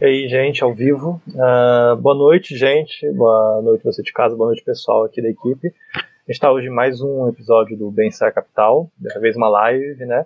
[0.00, 1.20] E aí, gente, ao vivo.
[1.26, 3.10] Uh, boa noite, gente.
[3.10, 5.74] Boa noite você de casa, boa noite pessoal aqui da equipe.
[5.92, 10.06] A gente está hoje em mais um episódio do Bem-Estar Capital, dessa vez uma live,
[10.06, 10.24] né?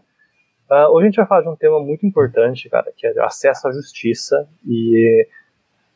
[0.71, 3.66] Uh, hoje a gente vai falar de um tema muito importante, cara, que é acesso
[3.66, 5.27] à justiça e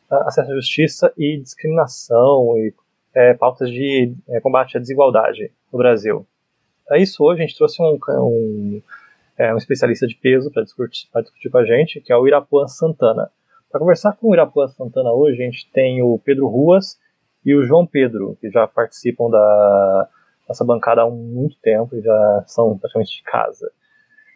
[0.09, 2.73] uh, acesso à justiça e discriminação e
[3.13, 6.25] é, pautas de é, combate à desigualdade no Brasil.
[6.87, 8.81] Para isso, hoje a gente trouxe um, um,
[9.37, 12.67] é, um especialista de peso para discutir, discutir com a gente, que é o Irapuan
[12.67, 13.29] Santana.
[13.69, 16.97] Para conversar com o Irapuã Santana hoje, a gente tem o Pedro Ruas
[17.45, 20.09] e o João Pedro, que já participam da
[20.47, 23.69] nossa bancada há muito tempo e já são praticamente de casa.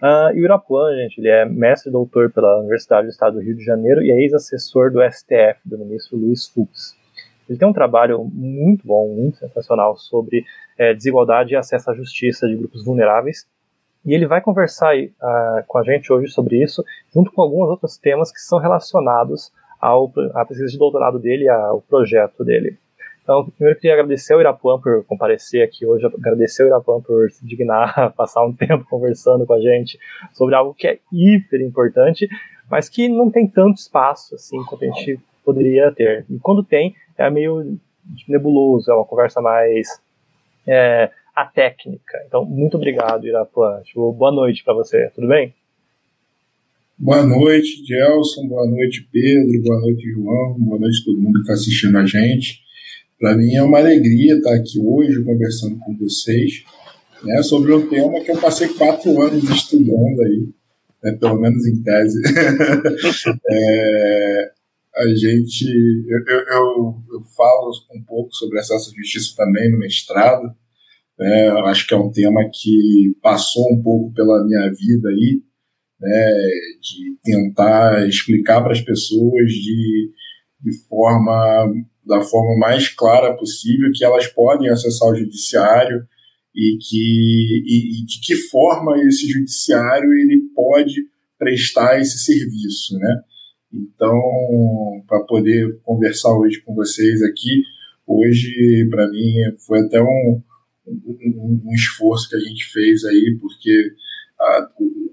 [0.01, 3.41] Uh, e o Irapuã, gente, ele é mestre e doutor pela Universidade do Estado do
[3.41, 6.97] Rio de Janeiro e é ex-assessor do STF, do ministro Luiz Fux.
[7.47, 10.43] Ele tem um trabalho muito bom, muito sensacional sobre
[10.77, 13.47] é, desigualdade e acesso à justiça de grupos vulneráveis
[14.05, 17.97] e ele vai conversar uh, com a gente hoje sobre isso, junto com alguns outros
[17.97, 22.77] temas que são relacionados ao, à pesquisa de doutorado dele ao projeto dele.
[23.23, 27.29] Então, primeiro eu queria agradecer ao Irapuã por comparecer aqui hoje, agradecer ao Irapuã por
[27.29, 29.99] se dignar a passar um tempo conversando com a gente
[30.33, 32.27] sobre algo que é hiper importante,
[32.69, 36.25] mas que não tem tanto espaço assim quanto a gente poderia ter.
[36.29, 37.77] E quando tem, é meio
[38.27, 39.87] nebuloso, é uma conversa mais
[40.67, 42.17] é, a técnica.
[42.27, 43.81] Então, muito obrigado, Irapuã.
[43.83, 45.53] Tipo, boa noite para você, tudo bem?
[46.97, 48.47] Boa noite, Gelson.
[48.47, 49.61] Boa noite, Pedro.
[49.63, 50.55] Boa noite, João.
[50.59, 52.61] Boa noite todo mundo que está assistindo a gente.
[53.19, 56.63] Para mim é uma alegria estar aqui hoje conversando com vocês
[57.23, 60.49] né, sobre um tema que eu passei quatro anos estudando aí,
[61.03, 62.19] né, pelo menos em tese.
[63.49, 64.51] é,
[64.95, 65.65] a gente,
[66.07, 70.53] eu, eu, eu, falo um pouco sobre acesso à justiça também no mestrado,
[71.21, 75.41] é, acho que é um tema que passou um pouco pela minha vida aí,
[75.99, 76.31] né,
[76.81, 80.11] de tentar explicar para as pessoas de,
[80.61, 81.71] de forma
[82.03, 86.03] da forma mais clara possível que elas podem acessar o judiciário
[86.55, 90.95] e que e, e de que forma esse judiciário ele pode
[91.37, 93.21] prestar esse serviço, né?
[93.73, 94.19] Então,
[95.07, 97.61] para poder conversar hoje com vocês aqui,
[98.05, 99.33] hoje para mim
[99.65, 100.41] foi até um,
[101.05, 103.93] um, um, esforço que a gente fez aí, porque
[104.39, 104.67] a,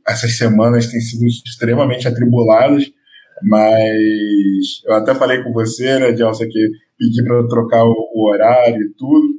[0.09, 2.91] essas semanas têm sido extremamente atribuladas,
[3.43, 8.83] mas eu até falei com você, né, Gelson, que pedi para trocar o, o, horário
[8.83, 9.35] e tudo,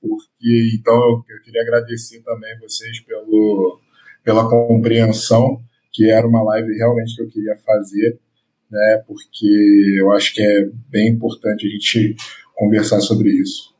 [0.00, 0.94] porque então
[1.28, 3.80] eu queria agradecer também vocês pelo,
[4.24, 5.60] pela compreensão,
[5.92, 8.18] que era uma live realmente que eu queria fazer,
[8.70, 12.14] né, porque eu acho que é bem importante a gente
[12.54, 13.71] conversar sobre isso.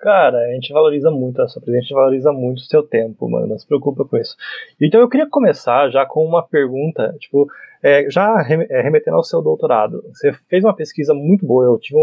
[0.00, 3.28] Cara, a gente valoriza muito a sua presença, a gente valoriza muito o seu tempo,
[3.28, 3.48] mano.
[3.48, 4.36] Não se preocupa com isso.
[4.80, 7.48] Então eu queria começar já com uma pergunta, tipo,
[7.82, 10.02] é, já é, remetendo ao seu doutorado.
[10.12, 11.98] Você fez uma pesquisa muito boa, eu tive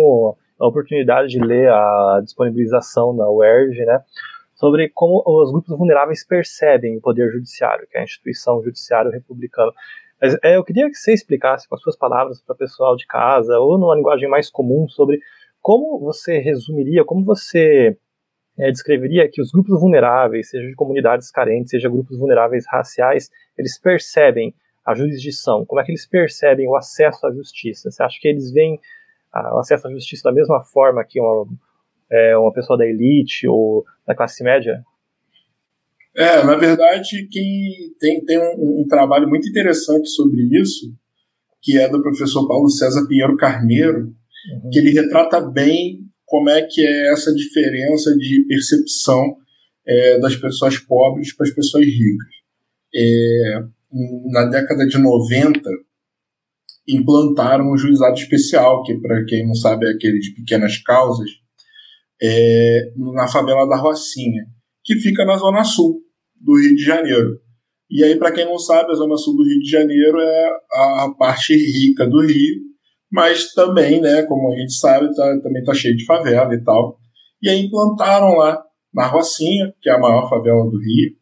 [0.60, 4.02] a oportunidade de ler a disponibilização na UERJ, né?
[4.56, 9.72] Sobre como os grupos vulneráveis percebem o poder judiciário, que é a instituição judiciário republicano.
[10.22, 13.06] Mas é, eu queria que você explicasse com as suas palavras para o pessoal de
[13.06, 15.20] casa, ou numa linguagem mais comum, sobre
[15.66, 17.98] como você resumiria, como você
[18.56, 23.80] é, descreveria que os grupos vulneráveis, seja de comunidades carentes, seja grupos vulneráveis raciais, eles
[23.80, 24.54] percebem
[24.86, 25.66] a jurisdição?
[25.66, 27.90] Como é que eles percebem o acesso à justiça?
[27.90, 28.80] Você acha que eles veem
[29.34, 31.48] o acesso à justiça da mesma forma que uma,
[32.12, 34.84] é, uma pessoa da elite ou da classe média?
[36.16, 40.94] É, na verdade, quem tem, tem um, um, trabalho muito interessante sobre isso,
[41.60, 44.14] que é do professor Paulo César Pinheiro Carneiro,
[44.52, 44.70] uhum.
[44.72, 49.38] que ele retrata bem como é que é essa diferença de percepção
[49.88, 52.36] é, das pessoas pobres para as pessoas ricas.
[52.94, 53.64] É,
[54.32, 55.62] na década de 90,
[56.88, 61.30] implantaram o juizado especial, que para quem não sabe é aquele de pequenas causas,
[62.22, 64.46] é, na favela da Rocinha,
[64.84, 66.02] que fica na zona sul
[66.36, 67.40] do Rio de Janeiro.
[67.90, 71.14] E aí, para quem não sabe, a zona sul do Rio de Janeiro é a
[71.18, 72.62] parte rica do Rio,
[73.12, 77.00] mas também, né, como a gente sabe, tá, também está cheio de favela e tal.
[77.42, 78.64] E aí implantaram lá
[78.94, 81.16] na Rocinha, que é a maior favela do Rio,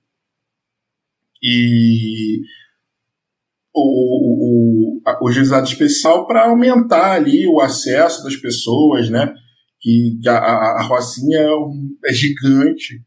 [1.41, 2.41] e
[3.73, 9.33] o, o, o juizado especial para aumentar ali o acesso das pessoas, né,
[9.79, 13.01] que, que a, a, Rocinha é, um, é gigante,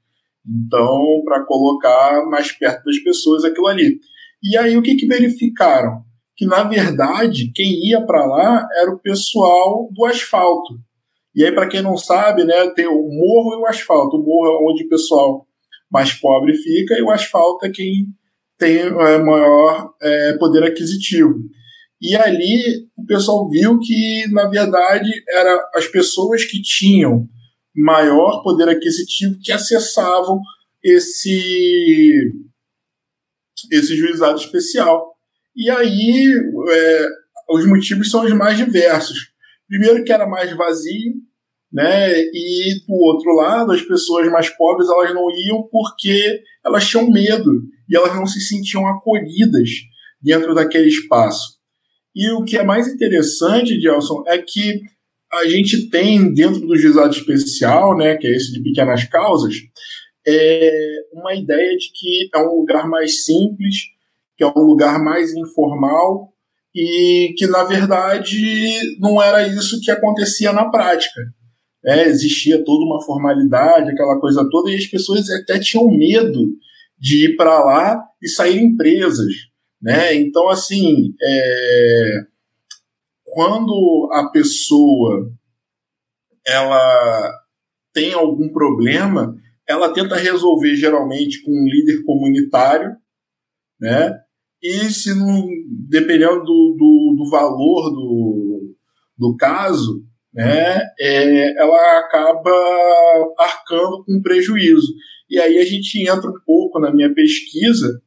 [0.46, 3.98] então, para colocar mais perto das pessoas aquilo ali.
[4.42, 6.04] E aí, o que, que verificaram?
[6.36, 10.74] Que, na verdade, quem ia para lá era o pessoal do asfalto.
[11.34, 14.16] E aí, para quem não sabe, né, tem o morro e o asfalto.
[14.16, 15.46] O morro é onde o pessoal
[15.90, 18.06] mais pobre fica, e o asfalto é quem
[18.58, 21.34] tem é, maior é, poder aquisitivo.
[22.00, 27.28] E ali o pessoal viu que, na verdade, era as pessoas que tinham
[27.74, 30.40] maior poder aquisitivo que acessavam
[30.82, 32.32] esse,
[33.70, 35.15] esse juizado especial.
[35.56, 36.32] E aí
[36.70, 37.06] é,
[37.50, 39.30] os motivos são os mais diversos.
[39.68, 41.14] Primeiro que era mais vazio,
[41.72, 42.20] né?
[42.20, 47.50] E do outro lado, as pessoas mais pobres elas não iam porque elas tinham medo
[47.88, 49.68] e elas não se sentiam acolhidas
[50.20, 51.56] dentro daquele espaço.
[52.14, 54.80] E o que é mais interessante, Gelson, é que
[55.32, 59.54] a gente tem dentro do juizado especial, né, que é esse de pequenas causas,
[60.26, 60.72] é
[61.12, 63.76] uma ideia de que é um lugar mais simples,
[64.36, 66.32] que é um lugar mais informal
[66.74, 71.20] e que na verdade não era isso que acontecia na prática.
[71.84, 76.40] É, existia toda uma formalidade, aquela coisa toda, e as pessoas até tinham medo
[76.98, 79.32] de ir para lá e saírem presas.
[79.80, 80.14] Né?
[80.14, 82.20] Então, assim, é,
[83.24, 85.30] quando a pessoa
[86.46, 87.32] ela
[87.92, 89.34] tem algum problema,
[89.68, 92.96] ela tenta resolver geralmente com um líder comunitário,
[93.80, 94.18] né?
[94.66, 95.46] E se não,
[95.88, 98.74] dependendo do, do, do valor do,
[99.16, 100.04] do caso,
[100.34, 102.50] né, é, ela acaba
[103.38, 104.92] arcando com prejuízo.
[105.30, 108.00] E aí a gente entra um pouco na minha pesquisa,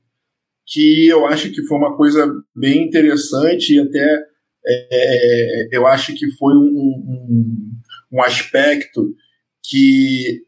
[0.68, 4.24] que eu acho que foi uma coisa bem interessante e até
[4.68, 7.72] é, eu acho que foi um, um,
[8.12, 9.16] um aspecto
[9.64, 10.44] que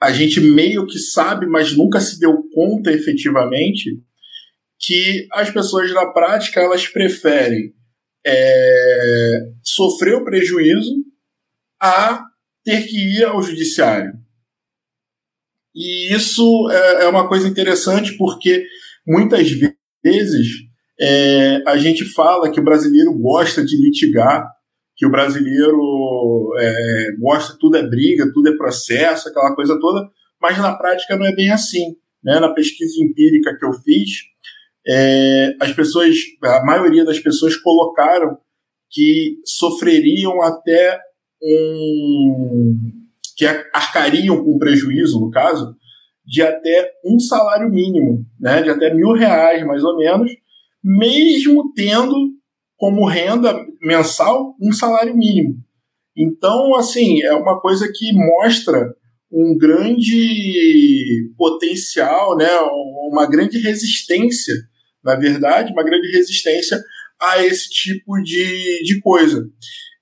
[0.00, 4.00] a gente meio que sabe, mas nunca se deu conta efetivamente,
[4.82, 7.72] que as pessoas na prática elas preferem
[8.26, 10.92] é, sofrer o prejuízo
[11.80, 12.24] a
[12.64, 14.12] ter que ir ao judiciário.
[15.74, 18.66] E isso é, é uma coisa interessante porque
[19.06, 19.48] muitas
[20.04, 20.48] vezes
[21.00, 24.48] é, a gente fala que o brasileiro gosta de litigar,
[24.96, 30.08] que o brasileiro é, gosta, tudo é briga, tudo é processo, aquela coisa toda,
[30.40, 31.96] mas na prática não é bem assim.
[32.22, 32.38] Né?
[32.38, 34.31] Na pesquisa empírica que eu fiz,
[34.86, 38.36] é, as pessoas, a maioria das pessoas colocaram
[38.90, 40.98] que sofreriam até
[41.42, 42.78] um.
[43.36, 45.74] que arcariam com prejuízo, no caso,
[46.24, 50.30] de até um salário mínimo, né, de até mil reais, mais ou menos,
[50.82, 52.14] mesmo tendo
[52.76, 55.54] como renda mensal um salário mínimo.
[56.16, 58.94] Então, assim, é uma coisa que mostra
[59.30, 62.50] um grande potencial, né,
[63.10, 64.54] uma grande resistência
[65.04, 66.82] na verdade, uma grande resistência
[67.20, 69.48] a esse tipo de, de coisa.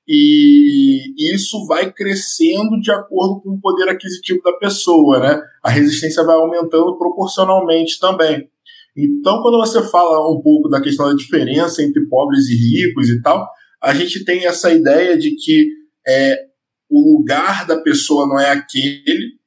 [0.06, 5.40] E isso vai crescendo de acordo com o poder aquisitivo da pessoa, né?
[5.62, 8.50] A resistência vai aumentando proporcionalmente também.
[8.96, 13.22] Então, quando você fala um pouco da questão da diferença entre pobres e ricos e
[13.22, 13.48] tal,
[13.80, 15.68] a gente tem essa ideia de que
[16.06, 16.46] é,
[16.88, 19.38] o lugar da pessoa não é aquele,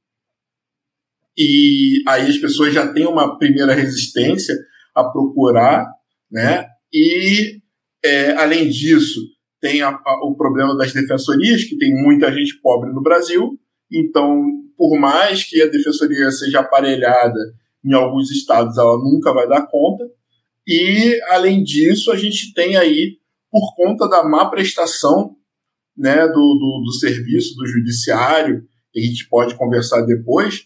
[1.37, 4.55] e aí as pessoas já têm uma primeira resistência
[4.95, 5.87] a procurar,
[6.31, 6.67] né?
[6.91, 7.59] E,
[8.03, 9.19] é, além disso,
[9.61, 13.57] tem a, a, o problema das defensorias, que tem muita gente pobre no Brasil,
[13.91, 14.43] então,
[14.77, 17.39] por mais que a defensoria seja aparelhada
[17.85, 20.05] em alguns estados, ela nunca vai dar conta.
[20.67, 23.17] E, além disso, a gente tem aí,
[23.51, 25.35] por conta da má prestação
[25.95, 30.63] né, do, do, do serviço, do judiciário, que a gente pode conversar depois,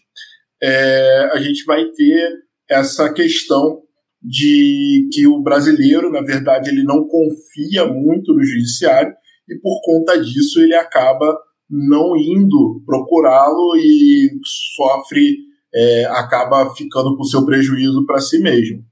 [0.62, 2.32] é, a gente vai ter
[2.68, 3.82] essa questão
[4.22, 9.12] de que o brasileiro, na verdade, ele não confia muito no judiciário
[9.48, 11.38] e por conta disso ele acaba
[11.70, 14.30] não indo procurá-lo e
[14.74, 15.36] sofre,
[15.74, 18.82] é, acaba ficando com seu prejuízo para si mesmo.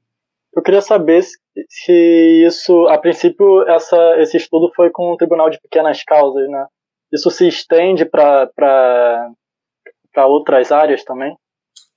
[0.55, 1.23] Eu queria saber
[1.69, 6.67] se, isso, a princípio, essa, esse estudo foi com o Tribunal de Pequenas Causas, né?
[7.13, 9.31] Isso se estende para
[10.27, 11.35] outras áreas também?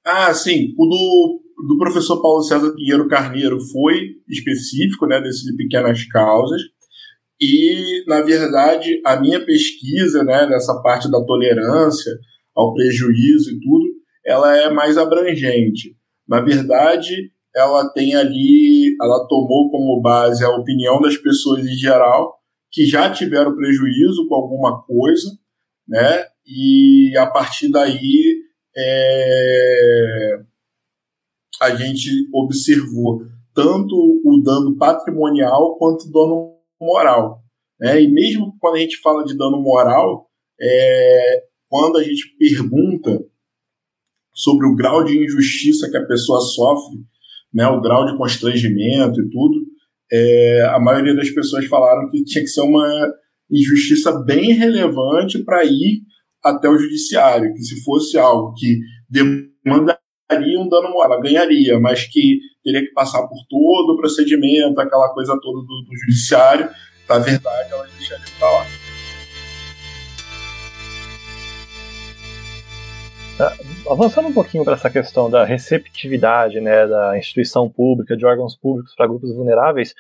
[0.05, 0.73] Ah, sim.
[0.77, 6.61] O do do professor Paulo César Pinheiro Carneiro foi específico, né, desse de pequenas causas.
[7.41, 12.11] E, na verdade, a minha pesquisa, né, nessa parte da tolerância
[12.55, 13.85] ao prejuízo e tudo,
[14.25, 15.95] ela é mais abrangente.
[16.27, 22.37] Na verdade, ela tem ali, ela tomou como base a opinião das pessoas em geral
[22.71, 25.29] que já tiveram prejuízo com alguma coisa,
[25.87, 26.25] né?
[26.45, 28.43] E a partir daí
[28.77, 30.39] é,
[31.61, 33.21] a gente observou
[33.53, 37.43] tanto o dano patrimonial quanto o dano moral.
[37.79, 38.01] Né?
[38.01, 40.27] E mesmo quando a gente fala de dano moral,
[40.61, 43.19] é, quando a gente pergunta
[44.33, 46.99] sobre o grau de injustiça que a pessoa sofre,
[47.53, 49.55] né, o grau de constrangimento e tudo,
[50.11, 53.11] é, a maioria das pessoas falaram que tinha que ser uma
[53.51, 56.03] injustiça bem relevante para ir
[56.43, 58.79] até o judiciário, que se fosse algo que
[60.29, 65.09] demandaria um dano moral, ganharia, mas que teria que passar por todo o procedimento, aquela
[65.09, 66.69] coisa toda do, do judiciário,
[67.07, 68.65] na verdade ela deixaria para lá.
[73.37, 73.55] Tá,
[73.89, 78.93] avançando um pouquinho para essa questão da receptividade né, da instituição pública, de órgãos públicos
[78.95, 79.95] para grupos vulneráveis,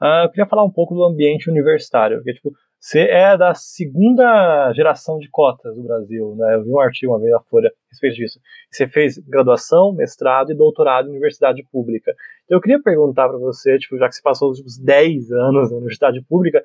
[0.00, 2.18] uh, eu queria falar um pouco do ambiente universitário.
[2.18, 6.54] Porque, tipo, você é da segunda geração de cotas do Brasil, né?
[6.54, 8.40] Eu vi um artigo uma vez na Folha a respeito disso.
[8.70, 12.12] Você fez graduação, mestrado e doutorado em universidade pública.
[12.44, 15.70] Então eu queria perguntar para você, tipo, já que você passou os últimos 10 anos
[15.70, 16.62] na universidade pública,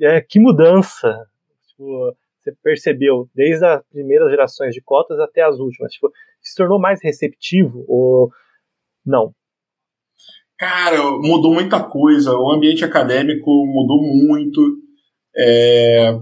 [0.00, 1.26] é, que mudança
[1.68, 5.92] tipo, você percebeu desde as primeiras gerações de cotas até as últimas?
[5.92, 6.10] Tipo,
[6.40, 8.30] se tornou mais receptivo ou
[9.06, 9.32] não?
[10.62, 12.36] Cara, mudou muita coisa.
[12.36, 14.78] O ambiente acadêmico mudou muito,
[15.36, 16.16] é...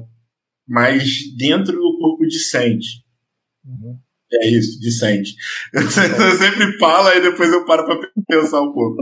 [0.67, 3.05] mas dentro do corpo discente.
[3.63, 3.99] Uhum.
[4.33, 5.35] É isso, discente.
[5.77, 5.91] Eu
[6.39, 8.97] sempre falo e depois eu paro para pensar um pouco.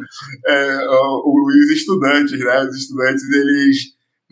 [0.45, 2.65] É, os estudantes, né?
[2.65, 3.77] Os estudantes, eles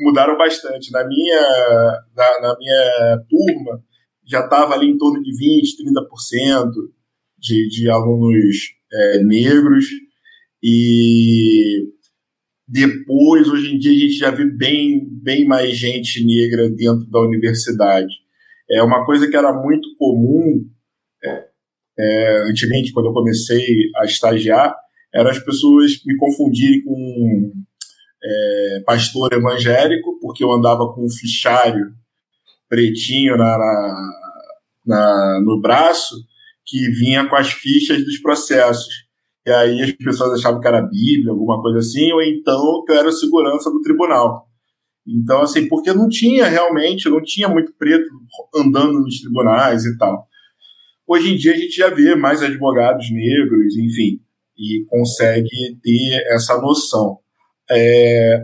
[0.01, 0.91] mudaram bastante.
[0.91, 3.81] Na minha, na, na minha turma,
[4.27, 6.73] já estava ali em torno de 20%, 30%
[7.39, 8.57] de, de alunos
[8.91, 9.87] é, negros.
[10.63, 11.89] E
[12.67, 17.21] depois, hoje em dia, a gente já vê bem, bem mais gente negra dentro da
[17.21, 18.13] universidade.
[18.71, 20.69] É uma coisa que era muito comum
[21.25, 21.45] é,
[21.99, 24.75] é, antigamente, quando eu comecei a estagiar,
[25.15, 27.53] era as pessoas me confundirem com
[28.23, 31.95] é, pastor evangélico, porque eu andava com um fichário
[32.69, 34.11] pretinho na, na,
[34.85, 36.17] na, no braço
[36.65, 39.06] que vinha com as fichas dos processos.
[39.47, 42.97] E aí as pessoas achavam que era Bíblia, alguma coisa assim, ou então que eu
[42.97, 44.49] era segurança do tribunal.
[45.07, 48.09] Então, assim, porque não tinha realmente, não tinha muito preto
[48.57, 50.27] andando nos tribunais e tal.
[51.07, 54.21] Hoje em dia a gente já vê mais advogados negros, enfim,
[54.59, 57.21] e consegue ter essa noção.
[57.71, 58.41] É,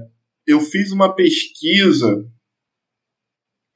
[0.47, 2.25] eu fiz uma pesquisa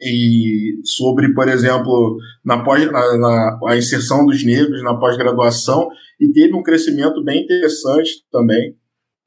[0.01, 5.89] e sobre, por exemplo, na, pós, na, na a inserção dos negros na pós-graduação
[6.21, 8.77] e teve um crescimento bem interessante também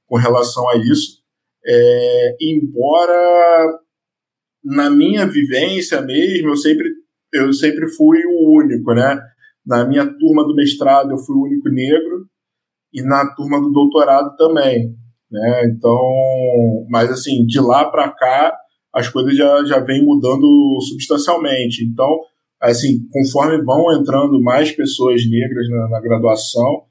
[0.07, 1.19] com relação a isso.
[1.65, 3.79] É, embora
[4.63, 6.89] na minha vivência mesmo, eu sempre,
[7.33, 9.19] eu sempre fui o único, né?
[9.65, 12.27] Na minha turma do mestrado eu fui o único negro
[12.93, 14.95] e na turma do doutorado também.
[15.31, 15.65] Né?
[15.65, 15.99] Então,
[16.89, 18.57] mas assim, de lá para cá,
[18.93, 21.85] as coisas já, já vêm mudando substancialmente.
[21.85, 22.09] Então,
[22.61, 26.83] assim, conforme vão entrando mais pessoas negras na, na graduação,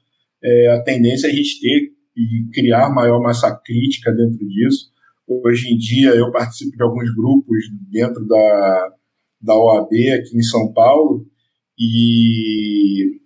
[0.43, 4.89] é, a tendência é a gente ter e criar maior massa crítica dentro disso.
[5.27, 7.57] Hoje em dia, eu participo de alguns grupos
[7.91, 8.93] dentro da,
[9.41, 11.25] da OAB aqui em São Paulo
[11.77, 13.19] e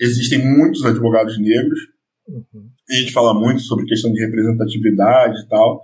[0.00, 1.80] existem muitos advogados negros.
[2.26, 5.80] Uhum a gente fala muito sobre questão de representatividade e tal,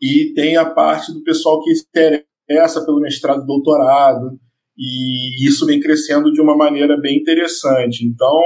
[0.00, 4.38] e tem a parte do pessoal que se interessa pelo mestrado e doutorado,
[4.78, 8.06] e isso vem crescendo de uma maneira bem interessante.
[8.06, 8.40] Então,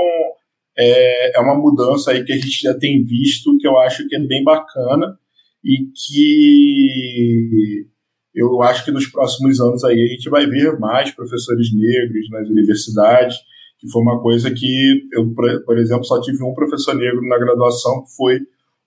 [0.79, 4.17] é, é uma mudança aí que a gente já tem visto, que eu acho que
[4.17, 5.19] é bem bacana,
[5.63, 7.87] e que
[8.35, 12.49] eu acho que nos próximos anos aí a gente vai ver mais professores negros nas
[12.49, 13.37] universidades,
[13.79, 18.05] que foi uma coisa que eu, por exemplo, só tive um professor negro na graduação,
[18.05, 18.41] que foi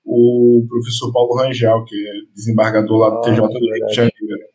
[0.04, 4.55] o professor Paulo Rangel, que é desembargador lá do ah, TJ do Rio de Janeiro.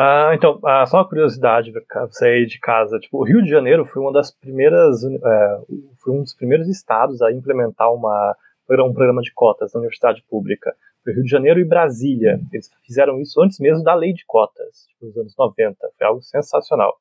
[0.00, 3.00] Ah, então, ah, só uma curiosidade para sair de casa.
[3.00, 5.60] Tipo, o Rio de Janeiro foi uma das primeiras, é,
[6.00, 8.36] foi um dos primeiros estados a implementar uma,
[8.70, 10.72] um programa de cotas na universidade pública.
[11.02, 12.38] Foi Rio de Janeiro e Brasília.
[12.52, 15.76] Eles fizeram isso antes mesmo da lei de cotas, tipo, nos anos 90.
[15.98, 16.94] Foi algo sensacional.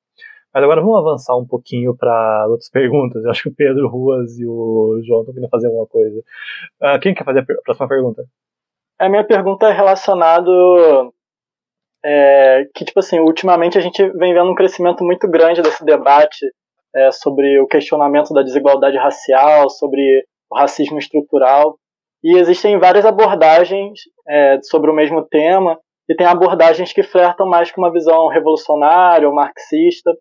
[0.51, 3.23] Mas agora vamos avançar um pouquinho para outras perguntas.
[3.23, 6.19] Eu acho que o Pedro Ruas e o João estão querendo fazer alguma coisa.
[6.81, 8.23] Uh, quem quer fazer a próxima pergunta?
[8.97, 10.51] A minha pergunta é relacionada
[12.03, 16.45] é, que, tipo assim, ultimamente a gente vem vendo um crescimento muito grande desse debate
[16.95, 21.77] é, sobre o questionamento da desigualdade racial, sobre o racismo estrutural.
[22.23, 27.71] E existem várias abordagens é, sobre o mesmo tema, e tem abordagens que flertam mais
[27.71, 30.11] com uma visão revolucionária ou marxista.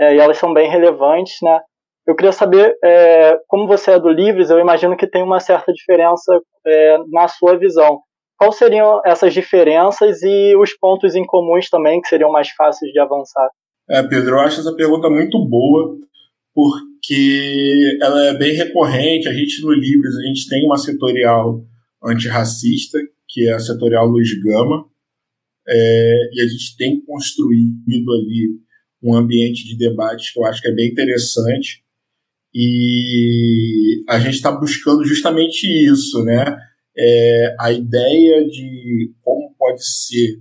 [0.00, 1.60] é, e elas são bem relevantes, né?
[2.06, 5.72] Eu queria saber, é, como você é do Livres, eu imagino que tem uma certa
[5.72, 8.00] diferença é, na sua visão.
[8.38, 12.98] Quais seriam essas diferenças e os pontos em comuns também que seriam mais fáceis de
[12.98, 13.48] avançar?
[13.88, 15.96] É, Pedro, eu acho essa pergunta muito boa,
[16.54, 19.28] porque ela é bem recorrente.
[19.28, 21.64] A gente no Livres, a gente tem uma setorial
[22.02, 22.98] antirracista,
[23.28, 24.86] que é a setorial Luiz Gama,
[25.68, 28.50] é, e a gente tem construído ali
[29.02, 31.82] um ambiente de debate que eu acho que é bem interessante.
[32.54, 36.56] E a gente está buscando justamente isso, né?
[36.96, 40.40] É, a ideia de como pode ser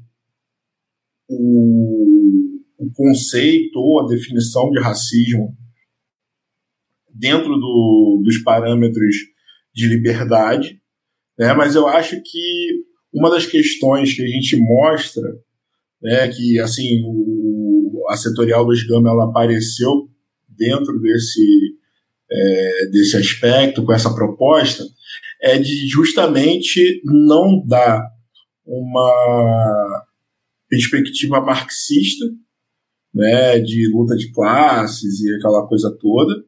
[1.29, 5.55] o, o conceito ou a definição de racismo
[7.13, 9.15] dentro do, dos parâmetros
[9.73, 10.81] de liberdade,
[11.37, 11.53] né?
[11.53, 15.23] mas eu acho que uma das questões que a gente mostra,
[16.01, 20.09] né, que assim o, a setorial dos Gama ela apareceu
[20.49, 21.77] dentro desse
[22.31, 24.85] é, desse aspecto com essa proposta,
[25.41, 28.01] é de justamente não dar
[28.65, 30.05] uma
[30.69, 32.25] perspectiva marxista,
[33.13, 36.45] né, de luta de classes e aquela coisa toda,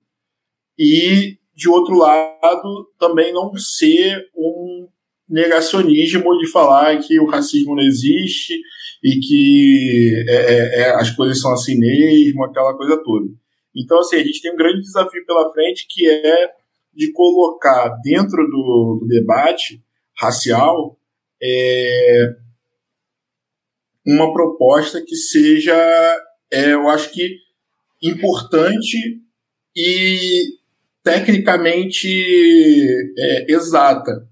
[0.77, 4.87] e de outro lado também não ser um
[5.27, 8.53] negacionismo de falar que o racismo não existe
[9.03, 13.27] e que é, é, é, as coisas são assim mesmo, aquela coisa toda.
[13.75, 16.49] Então, assim, a gente tem um grande desafio pela frente que é
[16.95, 19.83] de colocar dentro do, do debate
[20.15, 20.97] racial
[21.41, 22.35] é,
[24.05, 25.75] uma proposta que seja,
[26.51, 27.37] é, eu acho que,
[28.01, 29.21] importante
[29.75, 30.43] e
[31.03, 32.07] tecnicamente
[33.17, 34.27] é, exata.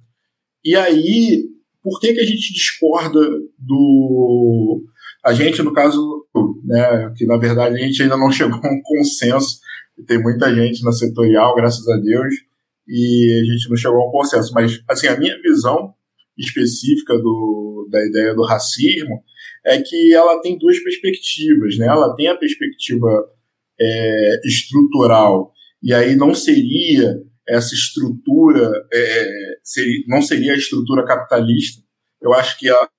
[0.64, 1.46] E aí,
[1.82, 3.20] por que, que a gente discorda
[3.58, 4.84] do.
[5.24, 6.26] A gente, no caso,
[6.64, 9.60] né, que na verdade a gente ainda não chegou a um consenso,
[10.08, 12.34] tem muita gente na setorial, graças a Deus,
[12.94, 14.54] e a gente não chegou a um consenso.
[14.54, 15.94] Mas, assim, a minha visão
[16.38, 19.24] específica do, da ideia do racismo
[19.66, 21.88] é que ela tem duas perspectivas, né?
[21.88, 23.08] Ela tem a perspectiva
[23.80, 27.16] é, estrutural, e aí não seria
[27.48, 29.28] essa estrutura, é,
[29.64, 31.82] seria, não seria a estrutura capitalista.
[32.22, 32.90] Eu acho que a,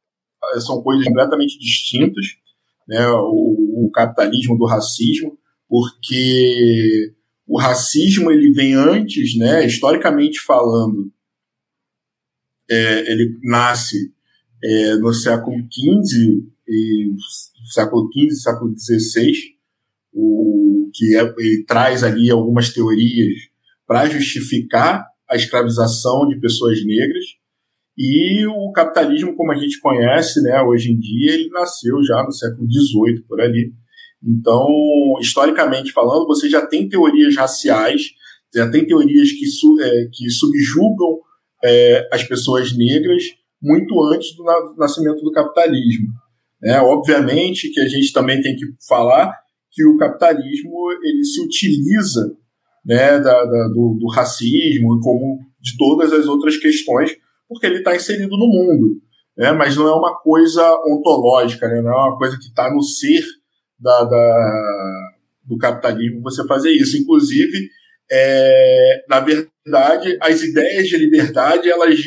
[0.61, 2.25] são coisas completamente distintas,
[2.89, 3.07] né?
[3.11, 7.13] O, o capitalismo do racismo, porque
[7.47, 9.67] o racismo ele vem antes, né?
[9.67, 11.13] Historicamente falando,
[12.71, 14.13] é, ele nasce
[14.63, 17.11] é, no século XV e
[17.73, 19.33] século XV, século XVI,
[20.13, 23.51] o que é, ele traz ali algumas teorias
[23.87, 27.25] para justificar a escravização de pessoas negras
[27.97, 32.33] e o capitalismo como a gente conhece, né, hoje em dia ele nasceu já no
[32.33, 33.73] século XVIII por ali.
[34.25, 34.67] Então,
[35.21, 38.11] historicamente falando, você já tem teorias raciais,
[38.55, 39.45] já tem teorias que,
[39.83, 41.21] é, que subjugam
[41.65, 43.25] é, as pessoas negras
[43.61, 44.45] muito antes do
[44.77, 46.09] nascimento do capitalismo.
[46.63, 49.37] É, obviamente que a gente também tem que falar
[49.71, 52.37] que o capitalismo ele se utiliza
[52.85, 57.17] né, da, da do, do, racismo como de todas as outras questões,
[57.49, 59.01] porque ele está inserido no mundo.
[59.37, 62.83] Né, mas não é uma coisa ontológica, né, não é uma coisa que está no
[62.83, 63.25] ser
[63.83, 65.11] da, da,
[65.45, 66.97] do capitalismo você fazer isso.
[66.97, 67.69] Inclusive,
[68.11, 71.99] é, na verdade, as ideias de liberdade elas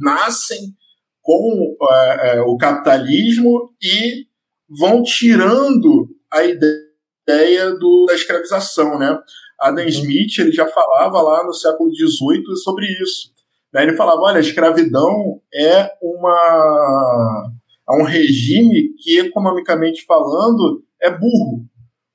[0.00, 0.74] nascem
[1.22, 4.26] com é, é, o capitalismo e
[4.68, 9.18] vão tirando a ideia do, da escravização, né?
[9.60, 9.90] Adam uhum.
[9.90, 13.30] Smith ele já falava lá no século XVIII sobre isso.
[13.72, 13.84] Né?
[13.84, 17.52] Ele falava, olha, a escravidão é uma
[17.88, 21.66] é um regime que economicamente falando é burro,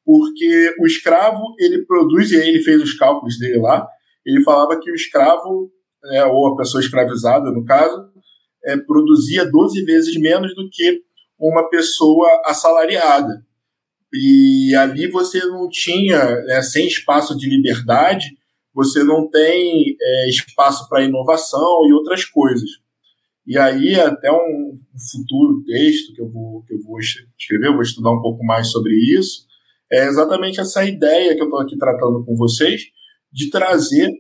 [0.06, 3.88] porque o escravo ele produz e aí ele fez os cálculos dele lá.
[4.26, 5.72] Ele falava que o escravo
[6.04, 8.10] né, ou a pessoa escravizada no caso
[8.66, 11.02] é, produzia 12 vezes menos do que
[11.40, 13.46] uma pessoa assalariada.
[14.14, 18.26] E ali você não tinha, né, sem espaço de liberdade,
[18.74, 22.70] você não tem é, espaço para inovação e outras coisas.
[23.48, 24.78] E aí, até um
[25.12, 28.70] futuro texto que eu vou, que eu vou escrever, eu vou estudar um pouco mais
[28.70, 29.48] sobre isso,
[29.90, 32.82] é exatamente essa ideia que eu estou aqui tratando com vocês,
[33.32, 34.12] de trazer,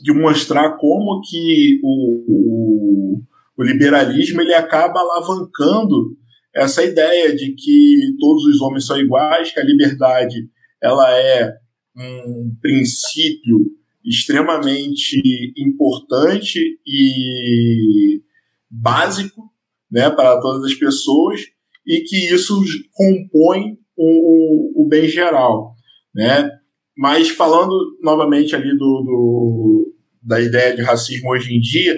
[0.00, 3.22] de mostrar como que o, o,
[3.58, 6.16] o liberalismo ele acaba alavancando
[6.54, 10.48] essa ideia de que todos os homens são iguais, que a liberdade
[10.82, 11.52] ela é
[11.94, 13.58] um princípio
[14.06, 15.20] extremamente
[15.56, 18.22] importante e
[18.70, 19.50] básico
[19.90, 21.40] né, para todas as pessoas
[21.86, 25.74] e que isso compõe o, o, bem geral,
[26.14, 26.50] né?
[26.96, 31.96] Mas falando novamente ali do, do da ideia de racismo hoje em dia,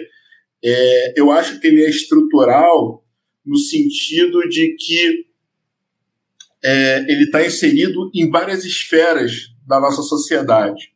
[0.62, 3.04] é, eu acho que ele é estrutural
[3.44, 5.26] no sentido de que
[6.62, 10.92] é, ele está inserido em várias esferas da nossa sociedade,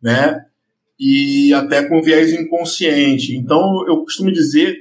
[0.00, 0.47] né?
[0.98, 3.36] E até com viés inconsciente.
[3.36, 4.76] Então, eu costumo dizer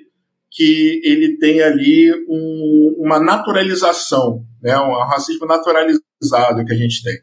[0.49, 4.77] que ele tem ali um, uma naturalização, né?
[4.79, 7.15] um racismo naturalizado que a gente tem.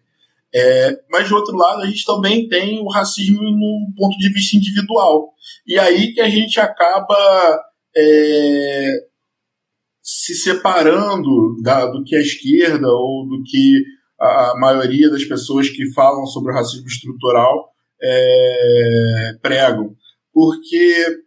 [0.55, 4.57] É, mas, de outro lado, a gente também tem o racismo num ponto de vista
[4.57, 5.33] individual.
[5.67, 7.61] E aí que a gente acaba
[7.97, 8.93] é,
[10.01, 13.83] se separando da, do que é a esquerda ou do que
[14.21, 19.95] a maioria das pessoas que falam sobre o racismo estrutural é, pregam.
[20.33, 21.25] Porque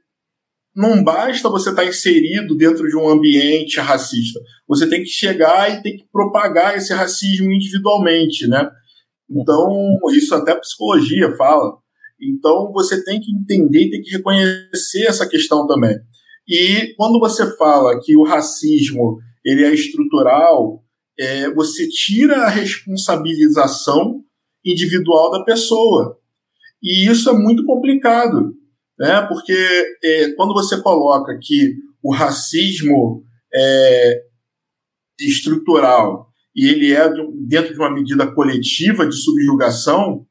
[0.75, 4.39] não basta você estar inserido dentro de um ambiente racista.
[4.67, 8.69] Você tem que chegar e tem que propagar esse racismo individualmente, né?
[9.30, 11.77] Então, isso até a psicologia fala.
[12.21, 15.95] Então, você tem que entender e tem que reconhecer essa questão também.
[16.47, 20.84] E quando você fala que o racismo ele é estrutural,
[21.19, 24.21] é, você tira a responsabilização
[24.65, 26.16] individual da pessoa.
[26.81, 28.53] E isso é muito complicado,
[28.99, 29.21] né?
[29.27, 29.53] porque
[30.03, 34.21] é, quando você coloca que o racismo é
[35.19, 37.09] estrutural e ele é
[37.47, 40.25] dentro de uma medida coletiva de subjugação,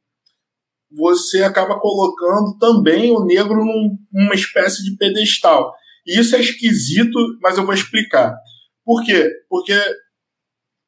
[0.91, 5.75] você acaba colocando também o negro num, numa espécie de pedestal.
[6.07, 8.35] E isso é esquisito, mas eu vou explicar.
[8.85, 9.29] Por quê?
[9.49, 9.75] Porque,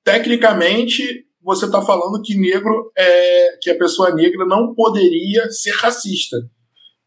[0.05, 6.37] tecnicamente, você está falando que negro é que a pessoa negra não poderia ser racista.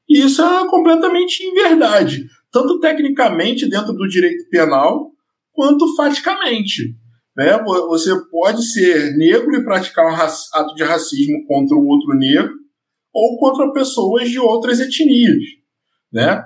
[0.10, 5.12] E isso é completamente inverdade, tanto tecnicamente dentro do direito penal,
[5.54, 6.95] quanto faticamente.
[7.38, 7.56] Né?
[7.88, 12.51] Você pode ser negro e praticar um ato de racismo contra o outro negro
[13.13, 15.38] ou contra pessoas de outras etnias.
[16.12, 16.43] Né?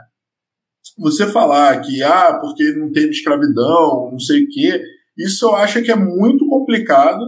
[0.98, 4.84] Você falar que, ah, porque não teve escravidão, não sei o quê,
[5.18, 7.26] isso eu acho que é muito complicado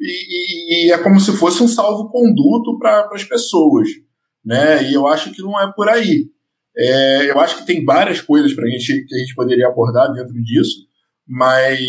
[0.00, 3.88] e, e, e é como se fosse um salvo-conduto para as pessoas.
[4.44, 4.90] Né?
[4.90, 6.26] E eu acho que não é por aí.
[6.76, 10.32] É, eu acho que tem várias coisas para gente que a gente poderia abordar dentro
[10.42, 10.86] disso,
[11.26, 11.80] mas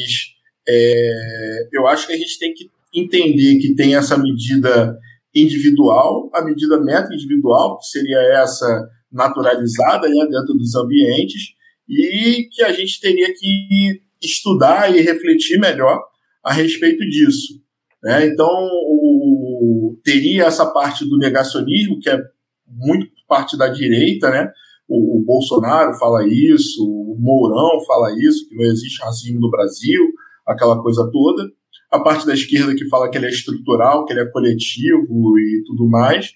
[0.67, 4.97] é, eu acho que a gente tem que entender que tem essa medida
[5.33, 11.53] individual, a medida meta individual, que seria essa naturalizada né, dentro dos ambientes,
[11.87, 15.99] e que a gente teria que estudar e refletir melhor
[16.43, 17.61] a respeito disso.
[18.03, 18.27] Né?
[18.27, 22.17] Então, o, teria essa parte do negacionismo, que é
[22.67, 24.51] muito parte da direita, né?
[24.87, 30.01] O, o, Bolsonaro fala isso, o Mourão fala isso, que não existe racismo no Brasil,
[30.47, 31.43] aquela coisa toda.
[31.91, 35.63] A parte da esquerda que fala que ele é estrutural, que ele é coletivo e
[35.65, 36.31] tudo mais.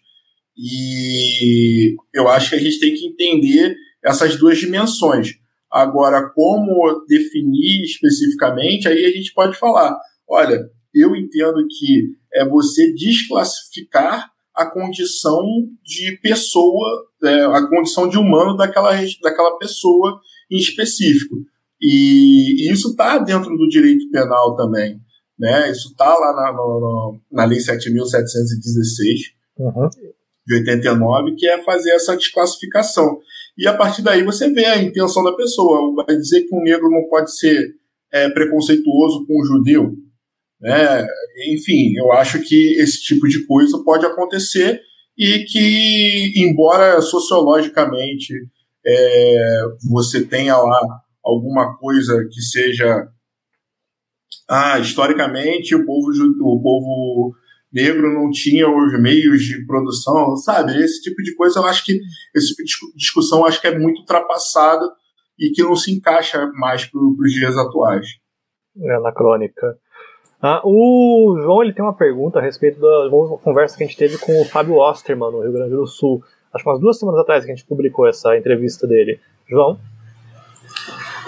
[0.56, 5.36] E eu acho que a gente tem que entender essas duas dimensões.
[5.72, 9.98] Agora, como definir especificamente, aí a gente pode falar:
[10.28, 15.42] olha, eu entendo que é você desclassificar a condição
[15.84, 20.20] de pessoa, é, a condição de humano daquela, daquela pessoa
[20.52, 21.36] em específico.
[21.82, 25.02] E, e isso está dentro do direito penal também.
[25.38, 25.72] Né?
[25.72, 29.90] Isso está lá na, no, na Lei 7.716, uhum.
[30.46, 33.20] de 89, que é fazer essa desclassificação.
[33.58, 36.06] E a partir daí você vê a intenção da pessoa.
[36.06, 37.76] Vai dizer que um negro não pode ser
[38.12, 39.92] é, preconceituoso com um judeu.
[40.64, 41.06] Né?
[41.54, 44.80] Enfim, eu acho que esse tipo de coisa pode acontecer
[45.18, 48.34] e que, embora sociologicamente
[48.86, 53.08] é, você tenha lá alguma coisa que seja.
[54.50, 57.36] Ah, historicamente o povo, o povo
[57.72, 60.82] negro não tinha os meios de produção, sabe?
[60.82, 62.00] Esse tipo de coisa eu acho que,
[62.34, 64.86] esse tipo de discussão eu acho que é muito ultrapassada
[65.38, 68.06] e que não se encaixa mais para os dias atuais.
[68.78, 69.78] É na crônica.
[70.46, 73.10] Ah, o João ele tem uma pergunta a respeito da
[73.42, 76.22] conversa que a gente teve com o Fábio Osterman no Rio Grande do Sul.
[76.54, 79.22] Acho que umas duas semanas atrás que a gente publicou essa entrevista dele.
[79.50, 79.80] João?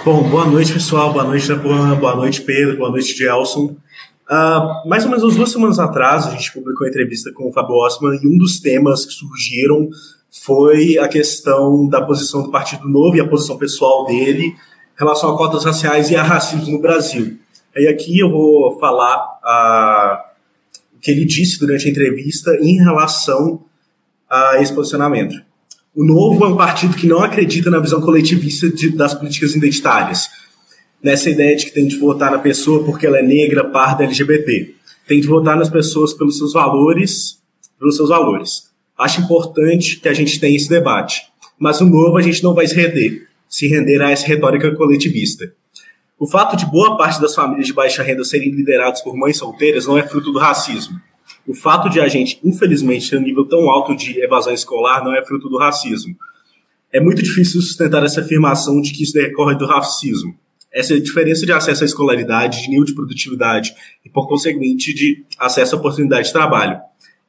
[0.03, 1.13] Bom, boa noite, pessoal.
[1.13, 1.47] Boa noite.
[1.55, 2.75] Boa noite, Pedro.
[2.75, 3.77] Boa noite, Gelson.
[4.29, 7.53] Uh, mais ou menos umas duas semanas atrás, a gente publicou a entrevista com o
[7.53, 9.87] Fábio Osman e um dos temas que surgiram
[10.29, 14.55] foi a questão da posição do Partido Novo e a posição pessoal dele em
[14.99, 17.44] relação a cotas raciais e a racismo no Brasil.
[17.77, 23.65] E aqui eu vou falar uh, o que ele disse durante a entrevista em relação
[24.29, 25.35] a esse posicionamento.
[25.93, 30.29] O Novo é um partido que não acredita na visão coletivista de, das políticas identitárias,
[31.03, 34.73] nessa ideia de que tem de votar na pessoa porque ela é negra, parda, LGBT.
[35.05, 37.39] tem que votar nas pessoas pelos seus valores,
[37.77, 38.69] pelos seus valores.
[38.97, 41.23] Acho importante que a gente tenha esse debate,
[41.59, 45.53] mas o novo a gente não vai se render, se render a essa retórica coletivista.
[46.17, 49.85] O fato de boa parte das famílias de baixa renda serem lideradas por mães solteiras
[49.85, 50.99] não é fruto do racismo.
[51.45, 55.13] O fato de a gente, infelizmente, ter um nível tão alto de evasão escolar não
[55.13, 56.15] é fruto do racismo.
[56.91, 60.33] É muito difícil sustentar essa afirmação de que isso decorre do racismo.
[60.71, 63.73] Essa diferença de acesso à escolaridade, de nível de produtividade
[64.03, 66.79] e, por conseguinte, de acesso à oportunidade de trabalho.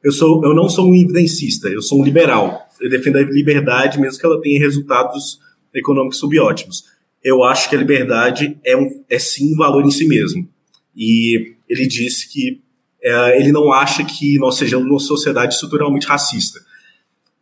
[0.01, 2.65] Eu, sou, eu não sou um evidencista, eu sou um liberal.
[2.79, 5.39] Eu defendo a liberdade, mesmo que ela tenha resultados
[5.73, 6.85] econômicos subótimos.
[7.23, 10.47] Eu acho que a liberdade é, um, é sim um valor em si mesmo.
[10.95, 12.61] E ele disse que
[13.03, 16.59] é, ele não acha que nós sejamos uma sociedade estruturalmente racista.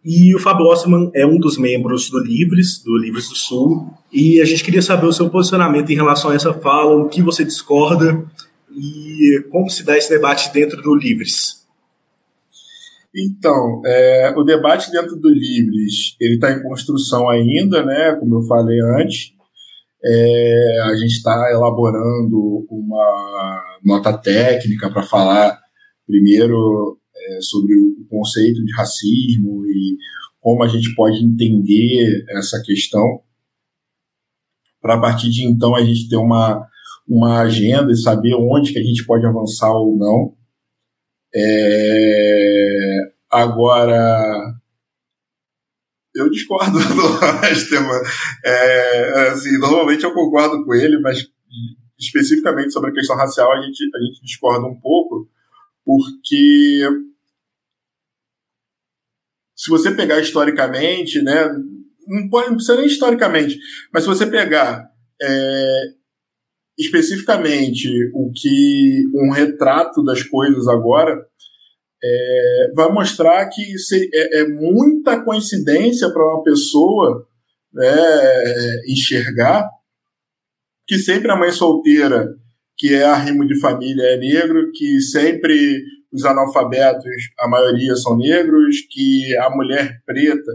[0.04, 4.40] E o Fábio Ossman é um dos membros do Livres, do Livres do Sul, e
[4.40, 7.44] a gente queria saber o seu posicionamento em relação a essa fala, o que você
[7.44, 8.24] discorda
[8.70, 11.66] e como se dá esse debate dentro do Livres.
[13.16, 18.44] Então, é, o debate dentro do Livres, ele está em construção ainda, né, como eu
[18.44, 19.34] falei antes,
[20.06, 25.60] é, a gente está elaborando uma nota técnica para falar
[26.06, 29.98] primeiro é, sobre o conceito de racismo e
[30.40, 33.22] como a gente pode entender essa questão,
[34.80, 36.68] para a partir de então a gente ter uma,
[37.08, 40.36] uma agenda e saber onde que a gente pode avançar ou não.
[41.34, 43.00] É,
[43.32, 44.45] agora,
[46.16, 48.02] eu discordo do Esteban.
[48.44, 51.28] É, assim, normalmente eu concordo com ele, mas
[52.00, 55.30] especificamente sobre a questão racial a gente, a gente discorda um pouco,
[55.84, 56.90] porque
[59.56, 61.48] se você pegar historicamente, né,
[62.08, 63.58] não, pode, não precisa nem historicamente,
[63.94, 64.90] mas se você pegar
[65.22, 65.82] é,
[66.78, 71.26] especificamente o que um retrato das coisas agora,
[72.04, 77.28] é, vai mostrar que se, é, é, muita coincidência para uma pessoa
[77.74, 79.68] né, enxergar
[80.88, 82.28] que sempre a mãe solteira,
[82.78, 88.78] que é arrimo de família, é negro, que sempre os analfabetos, a maioria são negros,
[88.90, 90.52] que a mulher preta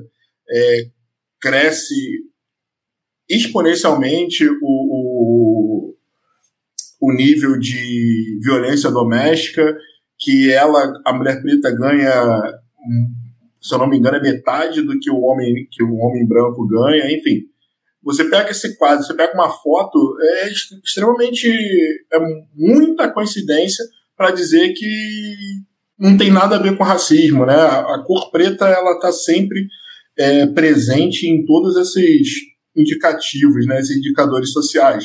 [0.48, 0.86] é,
[1.40, 1.94] cresce
[3.28, 5.96] exponencialmente o, o,
[7.00, 9.76] o nível de violência doméstica
[10.20, 12.60] que ela, a mulher preta ganha,
[13.60, 16.66] se eu não me engano, é metade do que o homem que o homem branco
[16.66, 17.40] ganha, enfim.
[18.02, 20.48] Você pega esse quadro, você pega uma foto, é
[20.84, 21.48] extremamente
[22.12, 22.18] é
[22.54, 23.84] muita coincidência
[24.16, 24.86] para dizer que
[25.98, 27.54] não tem nada a ver com racismo, né?
[27.54, 29.66] A, cor preta ela está sempre
[30.18, 32.28] é, presente em todos esses
[32.76, 33.80] indicativos, né?
[33.80, 35.04] Esses indicadores sociais.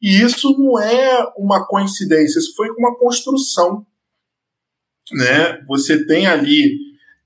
[0.00, 3.86] E isso não é uma coincidência, isso foi uma construção
[5.12, 5.58] né?
[5.68, 6.76] Você tem ali,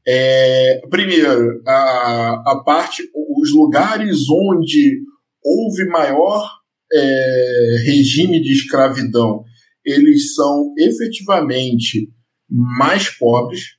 [0.07, 5.01] é, primeiro, a, a parte, os lugares onde
[5.45, 6.49] houve maior
[6.93, 9.45] é, regime de escravidão,
[9.85, 12.11] eles são efetivamente
[12.49, 13.77] mais pobres.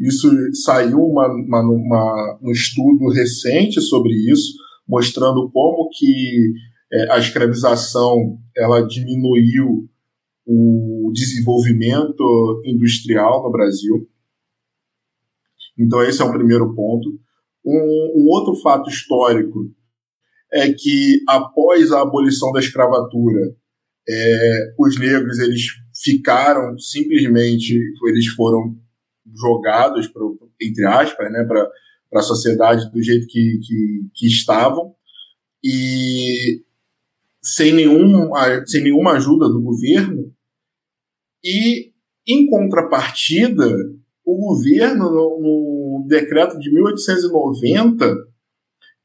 [0.00, 0.30] Isso
[0.64, 4.52] saiu uma, uma, uma, um estudo recente sobre isso,
[4.88, 6.52] mostrando como que
[6.92, 9.88] é, a escravização ela diminuiu
[10.50, 14.08] o desenvolvimento industrial no Brasil.
[15.78, 17.20] Então, esse é o primeiro ponto.
[17.62, 19.70] Um, um, outro fato histórico
[20.50, 23.54] é que, após a abolição da escravatura,
[24.08, 25.66] é, os negros eles
[26.02, 28.74] ficaram simplesmente, eles foram
[29.36, 31.68] jogados, pro, entre aspas, né, para
[32.14, 34.94] a sociedade do jeito que, que, que estavam.
[35.62, 36.62] E
[37.42, 38.30] sem, nenhum,
[38.66, 40.34] sem nenhuma ajuda do governo,
[41.42, 41.92] e,
[42.26, 43.68] em contrapartida,
[44.24, 48.14] o governo, no, no decreto de 1890,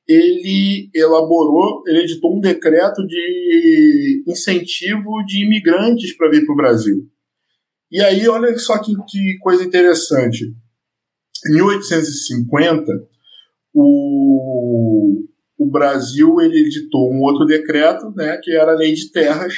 [0.08, 7.10] ele elaborou, ele editou um decreto de incentivo de imigrantes para vir para o Brasil.
[7.90, 10.46] E aí, olha só que, que, coisa interessante.
[11.48, 12.92] Em 1850,
[13.74, 15.24] o,
[15.58, 19.54] o Brasil ele editou um outro decreto, né, que era a Lei de Terras,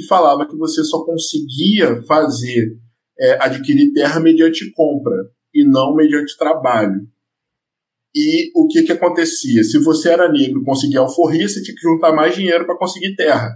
[0.00, 2.78] que falava que você só conseguia fazer,
[3.18, 7.06] é, adquirir terra mediante compra e não mediante trabalho.
[8.14, 9.62] E o que, que acontecia?
[9.62, 13.14] Se você era negro e conseguia alforria, você tinha que juntar mais dinheiro para conseguir
[13.14, 13.50] terra.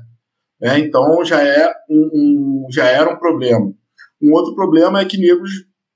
[0.61, 0.79] Né?
[0.81, 3.73] Então já, é um, um, já era um problema.
[4.23, 5.51] Um outro problema é que negros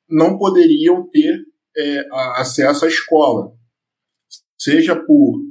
[0.09, 1.45] não poderiam ter
[1.77, 3.53] é, acesso à escola,
[4.59, 5.43] seja por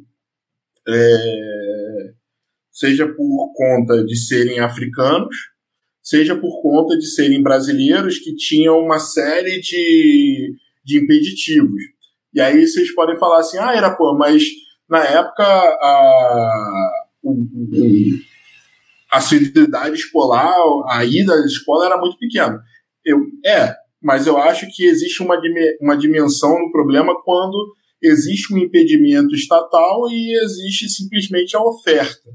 [0.88, 1.77] é,
[2.78, 5.36] seja por conta de serem africanos,
[6.04, 10.54] seja por conta de serem brasileiros que tinham uma série de,
[10.86, 11.82] de impeditivos.
[12.32, 14.44] E aí vocês podem falar assim, ah, era pô, mas
[14.88, 16.92] na época a,
[19.12, 20.54] a assiduidade escolar,
[20.88, 22.62] a ida à escola era muito pequena.
[23.04, 25.36] Eu, é, mas eu acho que existe uma,
[25.82, 32.30] uma dimensão no problema quando existe um impedimento estatal e existe simplesmente a oferta.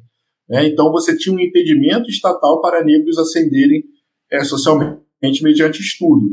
[0.48, 0.68] Né?
[0.68, 3.83] Então você tinha um impedimento estatal para negros ascenderem
[4.31, 5.02] é, socialmente
[5.42, 6.26] mediante estudo.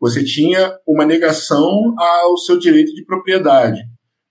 [0.00, 3.80] Você tinha uma negação ao seu direito de propriedade.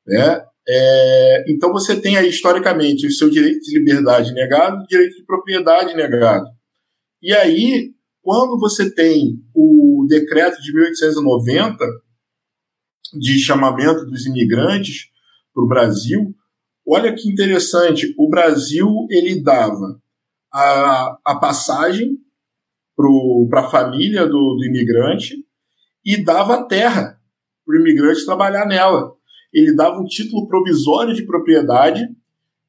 [0.06, 0.44] Né?
[0.68, 5.26] É, então você tem aí, historicamente, o seu direito de liberdade negado o direito de
[5.26, 6.46] propriedade negado.
[7.22, 7.92] E aí,
[8.22, 11.78] quando você tem o decreto de 1890
[13.20, 15.08] de chamamento dos imigrantes
[15.54, 16.34] para o Brasil,
[16.86, 20.02] olha que interessante, o Brasil ele dava
[20.52, 22.18] a, a passagem
[23.50, 25.36] para a família do, do imigrante
[26.06, 27.20] e dava terra
[27.66, 29.14] para o imigrante trabalhar nela
[29.54, 32.10] ele dava um título provisório de propriedade,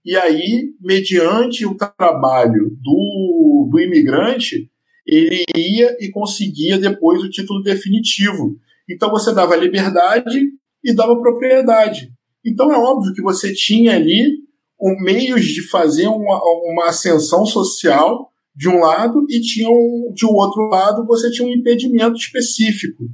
[0.05, 4.71] e aí, mediante o trabalho do, do imigrante,
[5.07, 8.59] ele ia e conseguia depois o título definitivo.
[8.89, 10.51] Então você dava liberdade
[10.85, 12.13] e dava propriedade.
[12.45, 14.39] Então é óbvio que você tinha ali
[14.81, 16.41] um, meios de fazer uma,
[16.73, 21.49] uma ascensão social de um lado e tinha um, de um outro lado você tinha
[21.49, 23.05] um impedimento específico.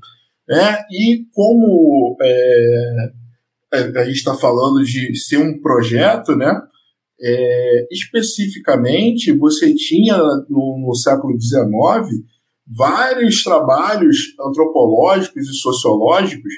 [0.49, 0.79] Né?
[0.91, 3.13] E como é,
[3.73, 6.61] é, a gente está falando de ser um projeto, né?
[7.23, 10.17] É, especificamente, você tinha
[10.49, 12.25] no, no século XIX
[12.67, 16.53] vários trabalhos antropológicos e sociológicos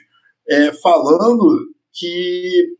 [0.49, 2.77] é, falando que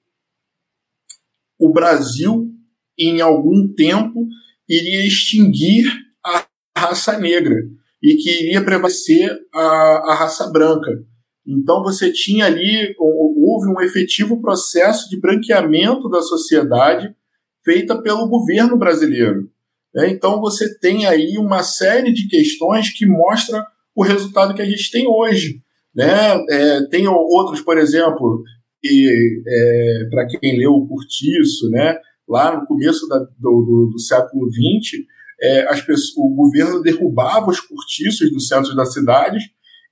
[1.59, 2.51] o Brasil,
[2.99, 4.27] em algum tempo,
[4.69, 5.85] iria extinguir
[6.25, 6.47] a
[6.77, 7.57] raça negra
[8.03, 9.61] e que iria prevalecer a,
[10.13, 11.05] a raça branca.
[11.47, 17.15] Então você tinha ali, houve um efetivo processo de branqueamento da sociedade
[17.65, 19.49] feita pelo governo brasileiro.
[19.95, 20.11] Né?
[20.11, 24.91] Então você tem aí uma série de questões que mostra o resultado que a gente
[24.91, 25.61] tem hoje.
[25.95, 26.07] Né?
[26.49, 28.43] É, tem outros, por exemplo,
[28.85, 31.97] é, para quem leu o Curtiço, né?
[32.29, 35.03] lá no começo da, do, do, do, século XX,
[35.41, 39.43] é, as pessoas, o governo derrubava os cortiços do centro das cidades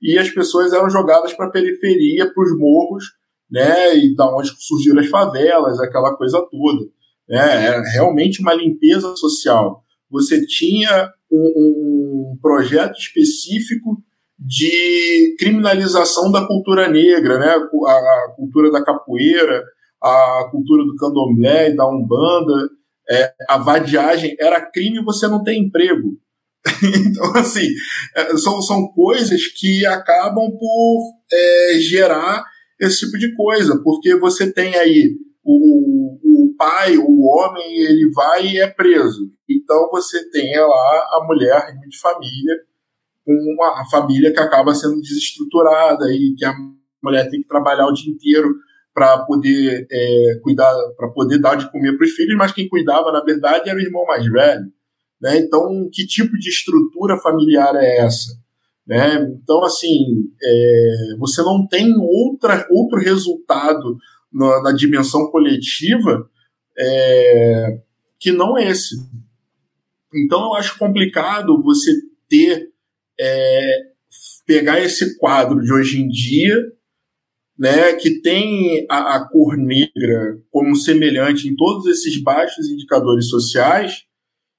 [0.00, 3.05] e as pessoas eram jogadas para a periferia, para os morros,
[3.50, 6.87] né, e da onde surgiram as favelas, aquela coisa toda.
[7.29, 9.85] Né, era realmente uma limpeza social.
[10.11, 14.03] Você tinha um, um projeto específico
[14.40, 19.62] de criminalização da cultura negra, né, a, cultura da capoeira,
[20.03, 22.70] a cultura do candomblé e da umbanda,
[23.11, 26.18] é, a vadiagem era crime você não tem emprego.
[26.83, 27.68] então, assim,
[28.16, 32.44] é, são, são coisas que acabam por é, gerar
[32.81, 35.11] esse tipo de coisa, porque você tem aí
[35.44, 39.31] o, o pai, o homem, ele vai e é preso.
[39.48, 42.57] Então você tem lá a mulher de família,
[43.24, 46.54] com uma família que acaba sendo desestruturada e que a
[47.02, 48.48] mulher tem que trabalhar o dia inteiro
[48.92, 53.12] para poder é, cuidar, para poder dar de comer para os filhos, mas quem cuidava,
[53.12, 54.66] na verdade, era o irmão mais velho.
[55.20, 55.38] Né?
[55.38, 58.38] Então, que tipo de estrutura familiar é essa?
[58.87, 59.14] Né?
[59.40, 63.96] Então, assim, é, você não tem outra, outro resultado
[64.33, 66.28] na, na dimensão coletiva
[66.78, 67.78] é,
[68.18, 68.96] que não esse.
[70.14, 71.92] Então, eu acho complicado você
[72.28, 72.70] ter,
[73.20, 73.78] é,
[74.46, 76.56] pegar esse quadro de hoje em dia,
[77.59, 84.04] né, que tem a, a cor negra como semelhante em todos esses baixos indicadores sociais,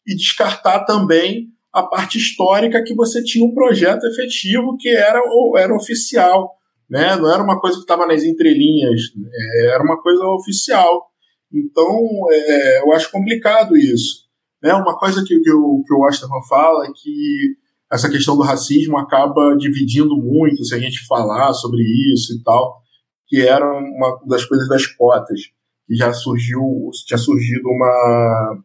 [0.05, 5.21] e descartar também a parte histórica que você tinha um projeto efetivo que era,
[5.57, 6.51] era oficial,
[6.89, 7.15] né?
[7.15, 9.01] não era uma coisa que estava nas entrelinhas,
[9.33, 11.07] é, era uma coisa oficial.
[11.51, 11.97] Então,
[12.29, 14.25] é, eu acho complicado isso.
[14.61, 14.73] Né?
[14.73, 17.55] Uma coisa que, que, o, que o Osterman fala é que
[17.91, 21.81] essa questão do racismo acaba dividindo muito se a gente falar sobre
[22.13, 22.81] isso e tal,
[23.27, 25.41] que era uma das coisas das cotas,
[25.87, 26.61] que já surgiu,
[27.05, 28.63] tinha surgido uma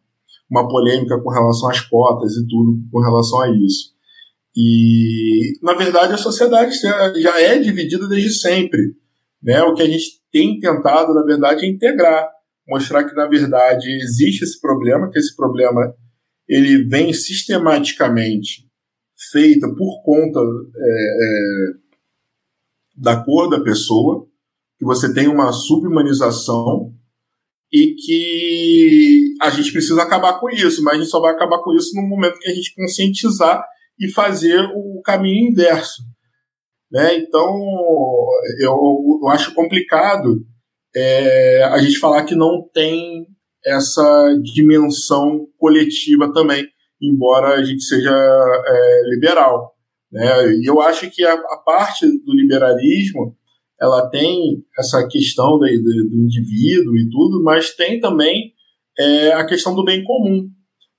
[0.49, 3.91] uma polêmica com relação às cotas e tudo com relação a isso.
[4.55, 6.73] E, na verdade, a sociedade
[7.21, 8.95] já é dividida desde sempre.
[9.43, 9.61] Né?
[9.63, 12.27] O que a gente tem tentado, na verdade, é integrar,
[12.67, 15.93] mostrar que, na verdade, existe esse problema, que esse problema
[16.47, 18.66] ele vem sistematicamente
[19.31, 21.73] feita por conta é, é,
[22.95, 24.27] da cor da pessoa,
[24.77, 26.93] que você tem uma subhumanização
[27.71, 31.75] e que a gente precisa acabar com isso, mas a gente só vai acabar com
[31.75, 33.63] isso no momento que a gente conscientizar
[33.99, 36.03] e fazer o caminho inverso.
[36.91, 37.17] Né?
[37.17, 37.59] Então,
[38.61, 40.45] eu, eu acho complicado
[40.95, 43.27] é, a gente falar que não tem
[43.65, 46.65] essa dimensão coletiva também,
[47.01, 49.73] embora a gente seja é, liberal.
[50.11, 50.53] Né?
[50.61, 53.35] E eu acho que a, a, parte do liberalismo
[53.79, 58.53] ela tem essa questão do, do, do indivíduo e tudo, mas tem também
[58.97, 60.49] é, a questão do bem comum.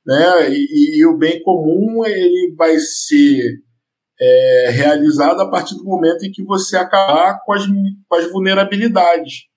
[0.07, 0.51] Né?
[0.51, 3.61] E, e, o bem comum ele vai ser
[4.21, 9.49] é, realizado a partir do momento em que você acabar com as, com as vulnerabilidades.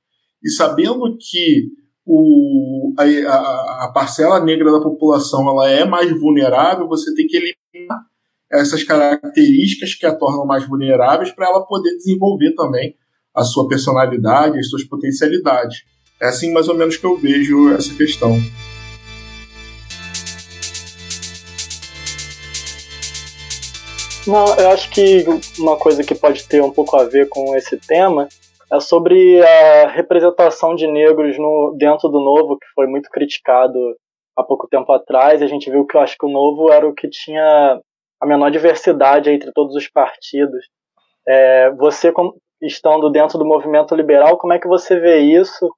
[0.44, 1.68] E sabendo que
[2.06, 8.02] o, a, a, parcela negra da população ela é mais vulnerável, você tem que eliminar
[8.52, 12.96] essas características que a tornam mais vulneráveis para ela poder desenvolver também
[13.34, 15.84] a sua personalidade, as suas potencialidades.
[16.22, 18.38] É assim mais ou menos que eu vejo essa questão.
[24.28, 25.26] Não, eu acho que
[25.58, 28.28] uma coisa que pode ter um pouco a ver com esse tema
[28.72, 33.78] é sobre a representação de negros no, dentro do Novo, que foi muito criticado
[34.38, 35.42] há pouco tempo atrás.
[35.42, 37.82] A gente viu que eu acho que o Novo era o que tinha
[38.22, 40.66] a menor diversidade entre todos os partidos.
[41.28, 42.14] É, você,
[42.62, 45.70] estando dentro do movimento liberal, como é que você vê isso?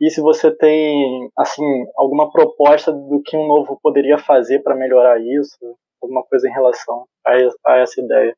[0.00, 1.64] E se você tem assim
[1.96, 5.58] alguma proposta do que um Novo poderia fazer para melhorar isso?
[6.00, 7.32] Alguma coisa em relação a,
[7.72, 8.34] a essa ideia?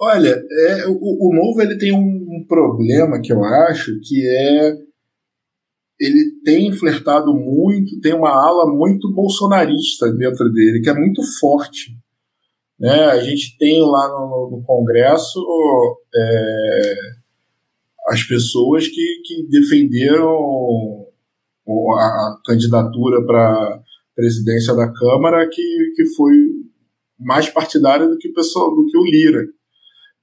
[0.00, 4.72] Olha, é, o, o novo ele tem um, problema que eu acho que é
[6.00, 11.98] ele tem flertado muito, tem uma ala muito bolsonarista dentro dele, que é muito forte.
[12.78, 13.06] Né?
[13.06, 15.40] A gente tem lá no, no Congresso
[16.14, 16.94] é,
[18.06, 20.28] as pessoas que, que defenderam
[21.98, 23.82] a, candidatura para
[24.14, 26.32] presidência da Câmara que, que foi
[27.18, 29.44] mais partidária do que, pessoa, do que o Lira.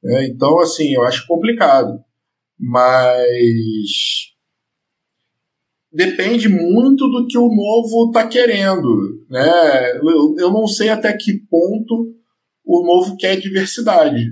[0.06, 0.28] Né?
[0.28, 2.00] Então, assim, eu acho complicado.
[2.58, 4.34] Mas
[5.92, 9.26] depende muito do que o novo está querendo.
[9.30, 9.98] Né?
[9.98, 12.14] Eu, eu não sei até que ponto
[12.64, 14.26] o novo quer diversidade.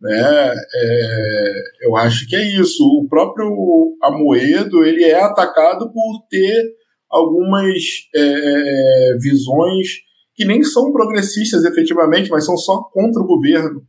[0.00, 0.54] Né?
[0.74, 1.52] É,
[1.82, 2.82] eu acho que é isso.
[2.82, 6.72] O próprio Amoedo ele é atacado por ter
[7.10, 7.82] algumas
[8.14, 9.88] é, visões
[10.34, 13.86] que nem são progressistas efetivamente, mas são só contra o governo.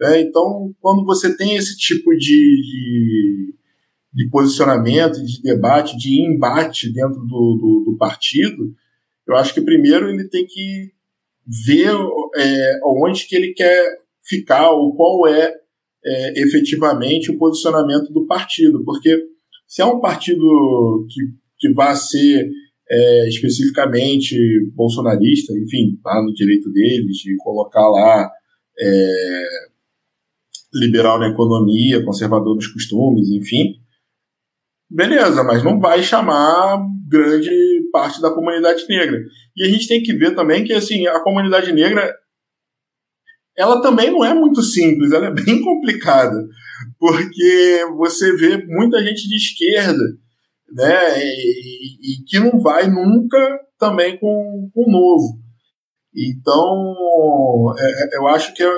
[0.00, 3.54] É, então, quando você tem esse tipo de, de,
[4.12, 8.72] de, posicionamento, de debate, de embate dentro do, do, do, partido,
[9.26, 10.92] eu acho que primeiro ele tem que
[11.66, 11.90] ver
[12.36, 15.52] é, onde que ele quer ficar, ou qual é,
[16.04, 19.20] é efetivamente o posicionamento do partido, porque
[19.66, 21.22] se é um partido que,
[21.58, 22.48] que vai ser
[22.90, 24.36] é, especificamente
[24.74, 28.30] bolsonarista, enfim, está no direito deles de colocar lá
[28.80, 29.44] é,
[30.72, 33.74] liberal na economia, conservador nos costumes, enfim.
[34.90, 37.50] Beleza, mas não vai chamar grande
[37.92, 39.18] parte da comunidade negra.
[39.56, 42.14] E a gente tem que ver também que assim, a comunidade negra
[43.58, 46.46] ela também não é muito simples, ela é bem complicada,
[46.96, 50.04] porque você vê muita gente de esquerda,
[50.72, 55.40] né, e, e que não vai nunca também com o novo.
[56.14, 58.70] Então, é, é eu acho que é,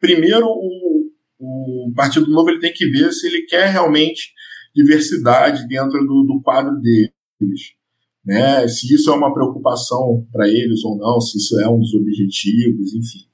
[0.00, 0.95] primeiro o,
[1.38, 4.32] o Partido Novo ele tem que ver se ele quer realmente
[4.74, 7.74] diversidade dentro do, do quadro deles.
[8.24, 8.66] Né?
[8.68, 12.94] Se isso é uma preocupação para eles ou não, se isso é um dos objetivos,
[12.94, 13.26] enfim.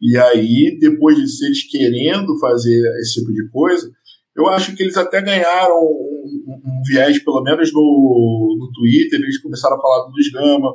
[0.00, 3.90] E aí, depois de eles querendo fazer esse tipo de coisa,
[4.34, 9.20] eu acho que eles até ganharam um, um, um viés, pelo menos no, no Twitter,
[9.20, 10.74] eles começaram a falar do Luiz Gama,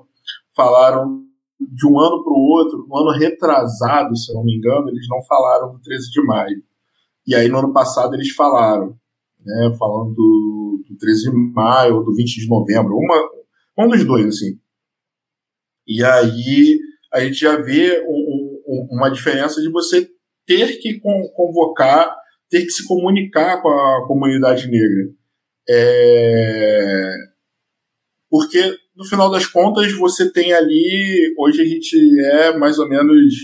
[0.55, 1.26] falaram
[1.59, 5.07] de um ano para o outro, no ano retrasado, se eu não me engano, eles
[5.09, 6.63] não falaram do 13 de maio.
[7.25, 8.95] E aí no ano passado eles falaram,
[9.43, 13.29] né, falando do, do 13 de maio ou do 20 de novembro, uma,
[13.77, 14.59] um dos dois, assim.
[15.87, 16.79] E aí
[17.13, 20.07] a gente já vê um, um, uma diferença de você
[20.45, 20.99] ter que
[21.35, 22.15] convocar,
[22.49, 25.13] ter que se comunicar com a comunidade negra.
[25.69, 27.13] É...
[28.29, 33.35] Porque no final das contas, você tem ali, hoje a gente é mais ou menos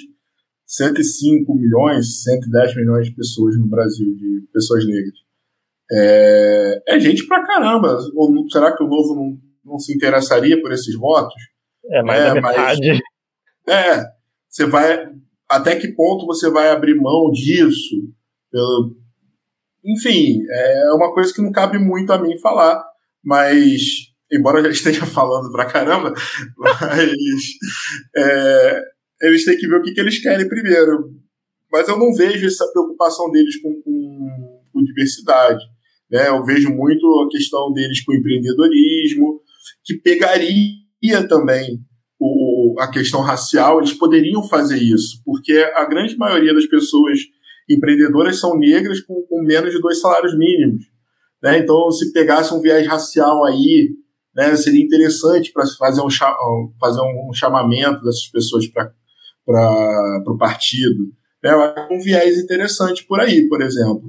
[0.66, 5.14] 105 milhões, 110 milhões de pessoas no Brasil, de pessoas negras.
[5.92, 8.00] É, é gente pra caramba.
[8.16, 11.36] Ou será que o Novo não, não se interessaria por esses votos?
[11.86, 12.80] É, mais é, Mas,
[13.70, 14.04] é,
[14.50, 15.08] você vai.
[15.48, 17.96] Até que ponto você vai abrir mão disso?
[18.52, 18.96] Pelo,
[19.86, 22.84] enfim, é uma coisa que não cabe muito a mim falar,
[23.24, 26.14] mas embora eu já esteja falando pra caramba,
[26.58, 27.12] mas
[28.16, 28.82] é,
[29.22, 31.12] eles têm que ver o que, que eles querem primeiro.
[31.72, 35.64] Mas eu não vejo essa preocupação deles com, com, com diversidade.
[36.12, 36.28] Né?
[36.28, 39.42] Eu vejo muito a questão deles com empreendedorismo,
[39.84, 41.80] que pegaria também
[42.20, 47.20] o, a questão racial, eles poderiam fazer isso, porque a grande maioria das pessoas
[47.70, 50.86] empreendedoras são negras com, com menos de dois salários mínimos.
[51.42, 51.60] Né?
[51.60, 53.90] Então, se pegasse um viés racial aí,
[54.36, 56.10] né, seria interessante para fazer um,
[56.80, 58.92] fazer um chamamento dessas pessoas para
[60.28, 61.04] o partido.
[61.44, 61.52] Né?
[61.92, 64.04] Um viés interessante por aí, por exemplo.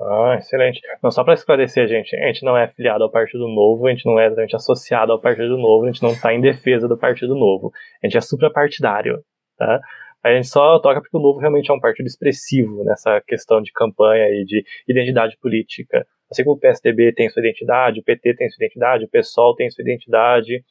[0.00, 0.80] Ah, excelente.
[1.02, 4.04] Não, só para esclarecer, gente, a gente não é afiliado ao Partido Novo, a gente
[4.04, 7.34] não é exatamente associado ao Partido Novo, a gente não está em defesa do Partido
[7.34, 7.72] Novo.
[8.02, 9.22] A gente é suprapartidário,
[9.56, 9.80] tá?
[10.24, 13.70] A gente só toca porque o Novo realmente é um partido expressivo nessa questão de
[13.72, 16.06] campanha e de identidade política.
[16.34, 19.70] Assim como o PSDB tem sua identidade, o PT tem sua identidade, o PSOL tem
[19.70, 20.64] sua identidade.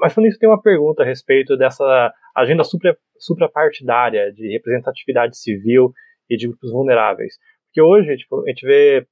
[0.00, 5.92] Mas falando isso, tem uma pergunta a respeito dessa agenda supra, suprapartidária de representatividade civil
[6.30, 7.34] e de grupos vulneráveis.
[7.66, 9.06] Porque hoje tipo, a gente vê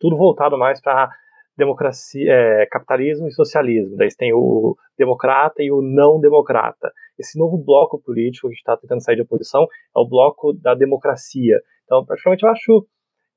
[0.00, 1.10] tudo voltado mais para
[1.58, 3.98] democracia, é, capitalismo e socialismo.
[3.98, 6.90] Daí tem o democrata e o não democrata.
[7.18, 11.60] Esse novo bloco político que está tentando sair de oposição é o bloco da democracia.
[11.84, 12.86] Então, praticamente eu acho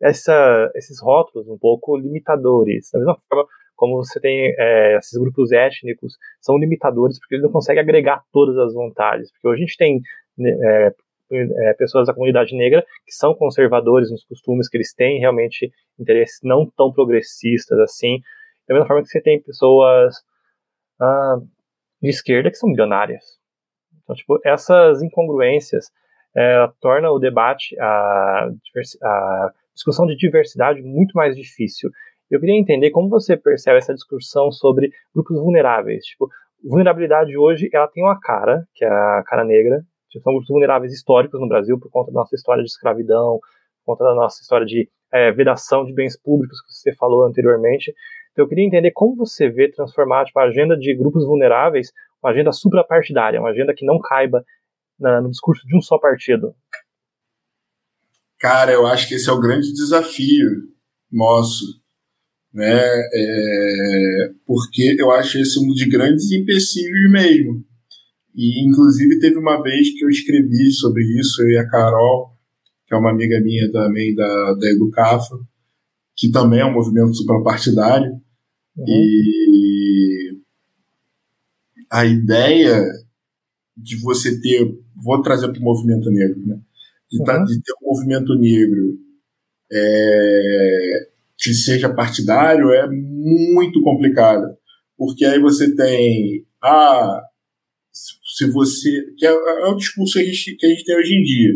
[0.01, 2.89] essa, esses rótulos um pouco limitadores.
[2.91, 7.51] Da mesma forma como você tem é, esses grupos étnicos, são limitadores porque eles não
[7.51, 9.31] conseguem agregar todas as vontades.
[9.31, 10.01] Porque hoje a gente tem
[10.35, 10.95] né, é,
[11.31, 16.39] é, pessoas da comunidade negra que são conservadores nos costumes, que eles têm realmente interesses
[16.43, 18.19] não tão progressistas assim.
[18.67, 20.15] Da mesma forma que você tem pessoas
[20.99, 21.37] ah,
[22.01, 23.23] de esquerda que são milionárias.
[24.03, 25.91] Então, tipo, essas incongruências
[26.35, 28.49] é, torna o debate, a,
[29.03, 31.89] a discussão de diversidade muito mais difícil.
[32.29, 36.03] Eu queria entender como você percebe essa discussão sobre grupos vulneráveis.
[36.03, 36.27] Tipo,
[36.63, 39.81] vulnerabilidade hoje, ela tem uma cara, que é a cara negra,
[40.21, 43.39] são grupos vulneráveis históricos no Brasil por conta da nossa história de escravidão,
[43.85, 47.93] por conta da nossa história de é, vedação de bens públicos que você falou anteriormente.
[48.31, 52.31] Então eu queria entender como você vê transformar tipo, a agenda de grupos vulneráveis uma
[52.31, 54.43] agenda suprapartidária, uma agenda que não caiba
[54.99, 56.53] na, no discurso de um só partido.
[58.39, 60.49] Cara, eu acho que esse é o grande desafio
[61.11, 61.65] nosso,
[62.53, 62.79] né?
[63.13, 67.63] É, porque eu acho esse um dos grandes empecilhos mesmo.
[68.35, 72.37] E, inclusive, teve uma vez que eu escrevi sobre isso, eu e a Carol,
[72.85, 75.39] que é uma amiga minha também da, da Educafro,
[76.15, 78.11] que também é um movimento suprapartidário.
[78.77, 78.85] Uhum.
[78.87, 80.37] E
[81.91, 82.85] a ideia
[83.75, 86.59] de você ter, vou trazer para o movimento negro, né?
[87.09, 87.45] De, tá, uhum.
[87.45, 88.97] de, ter um movimento negro
[89.71, 94.57] é, que seja partidário é muito complicado.
[94.97, 97.21] Porque aí você tem ah,
[98.37, 99.13] se você.
[99.17, 101.53] que é, é o discurso que a, gente, que a gente tem hoje em dia.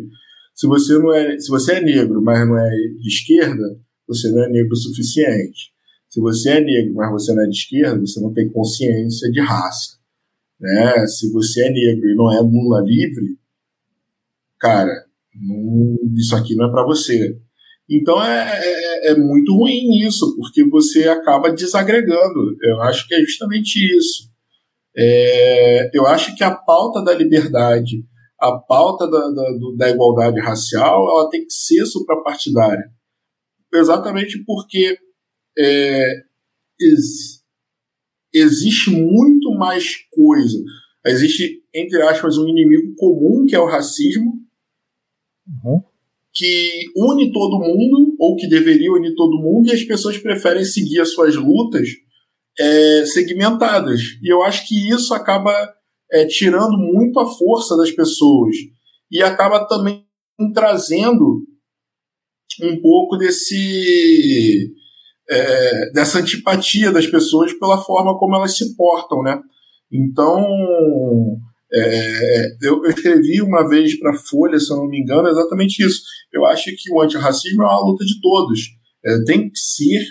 [0.56, 4.44] Se você, não é, se você é negro, mas não é de esquerda, você não
[4.44, 5.72] é negro o suficiente.
[6.10, 9.40] Se você é negro, mas você não é de esquerda, você não tem consciência de
[9.40, 9.98] raça.
[10.60, 11.08] Né?
[11.08, 13.38] Se você é negro e não é Lula livre,
[14.60, 17.38] cara, não, isso aqui não é para você.
[17.90, 22.56] Então é, é, é, muito ruim isso, porque você acaba desagregando.
[22.62, 24.30] Eu acho que é justamente isso.
[24.96, 28.06] É, eu acho que a pauta da liberdade,
[28.40, 29.44] a pauta da, da,
[29.78, 32.90] da igualdade racial, ela tem que ser suprapartidária.
[33.74, 34.98] Exatamente porque
[35.58, 36.06] é,
[36.80, 37.42] ex,
[38.34, 40.58] existe muito mais coisa.
[41.06, 44.41] Existe, entre aspas, um inimigo comum, que é o racismo,
[45.64, 45.82] uhum.
[46.34, 51.00] que une todo mundo, ou que deveria unir todo mundo, e as pessoas preferem seguir
[51.02, 51.88] as suas lutas
[52.60, 54.02] é, segmentadas.
[54.22, 55.54] E eu acho que isso acaba
[56.12, 58.56] é, tirando muito a força das pessoas
[59.10, 60.06] e acaba também
[60.54, 61.46] trazendo
[62.62, 64.74] um pouco desse
[65.30, 69.40] é, dessa antipatia das pessoas pela forma como elas se portam, né?
[69.92, 70.46] Então
[71.74, 76.02] é, eu, eu, escrevi uma vez para Folha, se eu não me engano, exatamente isso.
[76.34, 78.60] Eu acho que o antirracismo é uma luta de todos.
[79.06, 80.04] É, tem que ser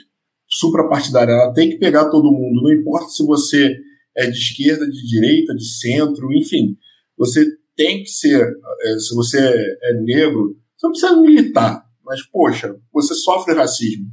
[0.48, 3.76] suprapartidária, ela tem que pegar todo mundo, não importa se você
[4.16, 6.76] é de esquerda, de direita, de centro, enfim,
[7.16, 7.46] você
[7.76, 13.14] tem que ser, é, se você é negro, você não precisa militar, mas poxa, você
[13.14, 14.06] sofre racismo.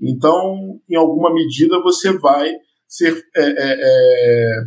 [0.00, 2.52] Então, em alguma medida, você vai
[2.86, 4.64] ser é, é, é,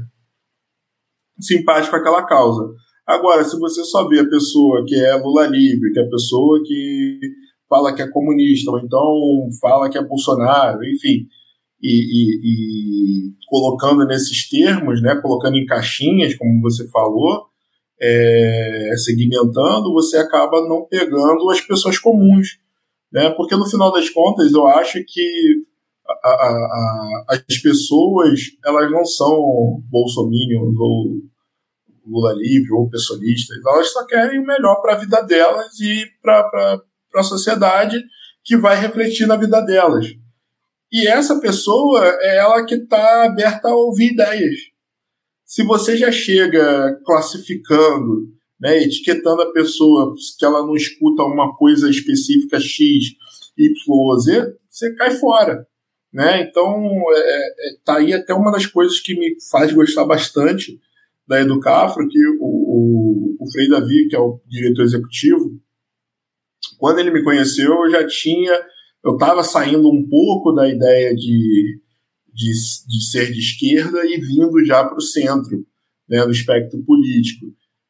[1.41, 2.73] simpático com aquela causa.
[3.05, 6.61] Agora, se você só vê a pessoa que é Lula livre, que é a pessoa
[6.63, 7.19] que
[7.67, 11.27] fala que é comunista, ou então fala que é Bolsonaro, enfim.
[11.81, 17.47] E, e, e colocando nesses termos, né, colocando em caixinhas, como você falou,
[17.99, 22.59] é, segmentando, você acaba não pegando as pessoas comuns.
[23.11, 23.29] Né?
[23.31, 25.61] Porque no final das contas, eu acho que
[26.07, 31.21] a, a, a, as pessoas elas não são bolsominions ou
[32.05, 36.81] Lula livre ou pessoalistas, elas só querem o melhor para a vida delas e para
[37.15, 38.03] a sociedade
[38.43, 40.07] que vai refletir na vida delas.
[40.91, 44.55] E essa pessoa é ela que está aberta a ouvir ideias.
[45.45, 48.29] Se você já chega classificando,
[48.59, 53.15] né, etiquetando a pessoa que ela não escuta uma coisa específica X,
[53.57, 55.67] Y ou Z, você cai fora.
[56.11, 56.41] Né?
[56.41, 56.75] Então,
[57.13, 60.79] é, é, tá aí até uma das coisas que me faz gostar bastante
[61.31, 65.57] da Educafro, que o, o, o Frei Davi, que é o diretor executivo,
[66.77, 68.51] quando ele me conheceu, eu já tinha.
[69.01, 71.79] Eu estava saindo um pouco da ideia de,
[72.33, 72.51] de,
[72.87, 75.65] de ser de esquerda e vindo já para o centro
[76.07, 77.45] né, do espectro político.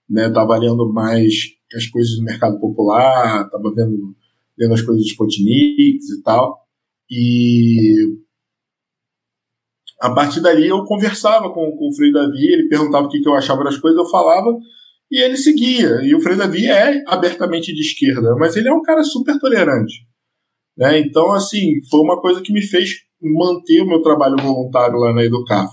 [0.07, 1.33] Estava né, lendo mais
[1.75, 4.15] as coisas do mercado popular, estava vendo,
[4.55, 6.59] vendo as coisas de Spotniks e tal.
[7.09, 7.95] E
[10.01, 13.29] a partir dali eu conversava com, com o Frei Davi, ele perguntava o que, que
[13.29, 14.57] eu achava das coisas, eu falava,
[15.11, 16.01] e ele seguia.
[16.01, 19.93] E o Frei Davi é abertamente de esquerda, mas ele é um cara super tolerante.
[20.75, 20.99] Né?
[20.99, 22.89] Então, assim, foi uma coisa que me fez
[23.21, 25.71] manter o meu trabalho voluntário lá na Educaf.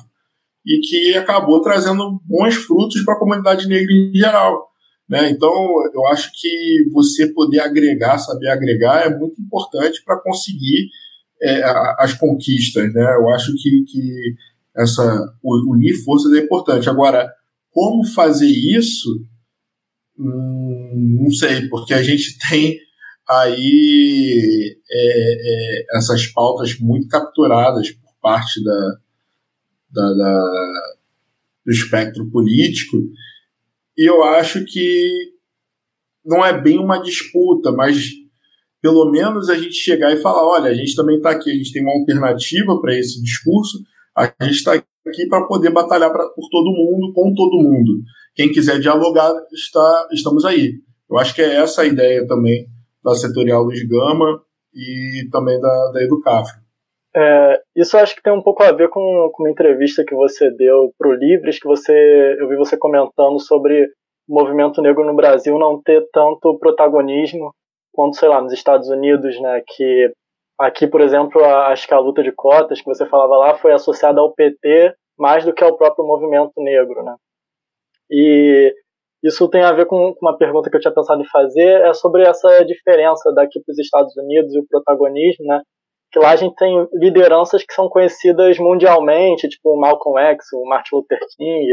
[0.66, 4.68] E que acabou trazendo bons frutos para a comunidade negra em geral.
[5.08, 5.30] Né?
[5.30, 5.50] Então,
[5.94, 10.90] eu acho que você poder agregar, saber agregar, é muito importante para conseguir
[11.42, 11.62] é,
[11.98, 12.92] as conquistas.
[12.92, 13.02] Né?
[13.16, 14.34] Eu acho que, que
[14.76, 16.88] essa unir forças é importante.
[16.88, 17.32] Agora,
[17.70, 19.24] como fazer isso?
[20.18, 22.78] Hum, não sei, porque a gente tem
[23.28, 28.96] aí é, é, essas pautas muito capturadas por parte da,
[29.90, 30.72] da, da,
[31.66, 32.96] do espectro político,
[33.96, 35.34] e eu acho que
[36.24, 38.10] não é bem uma disputa, mas
[38.80, 41.72] pelo menos a gente chegar e falar: olha, a gente também está aqui, a gente
[41.72, 43.78] tem uma alternativa para esse discurso,
[44.16, 48.02] a gente está aqui para poder batalhar pra, por todo mundo, com todo mundo.
[48.34, 50.74] Quem quiser dialogar, está, estamos aí.
[51.10, 52.66] Eu acho que é essa a ideia também
[53.02, 54.42] da setorial Luiz Gama
[54.74, 56.60] e também da, da Educafro.
[57.16, 60.50] É, isso acho que tem um pouco a ver com, com uma entrevista que você
[60.50, 61.92] deu para o Livres, que você
[62.38, 63.86] eu vi você comentando sobre
[64.28, 67.52] o movimento negro no Brasil não ter tanto protagonismo
[67.98, 70.12] quanto, sei lá, nos Estados Unidos, né, que
[70.58, 74.20] Aqui, por exemplo, acho que a luta de cotas que você falava lá foi associada
[74.20, 77.14] ao PT mais do que ao próprio movimento negro, né?
[78.10, 78.74] E
[79.22, 82.26] isso tem a ver com uma pergunta que eu tinha pensado em fazer, é sobre
[82.26, 85.62] essa diferença daqui para os Estados Unidos e o protagonismo, né?
[86.10, 90.64] Que lá a gente tem lideranças que são conhecidas mundialmente, tipo o Malcolm X, o
[90.64, 91.66] Martin Luther King,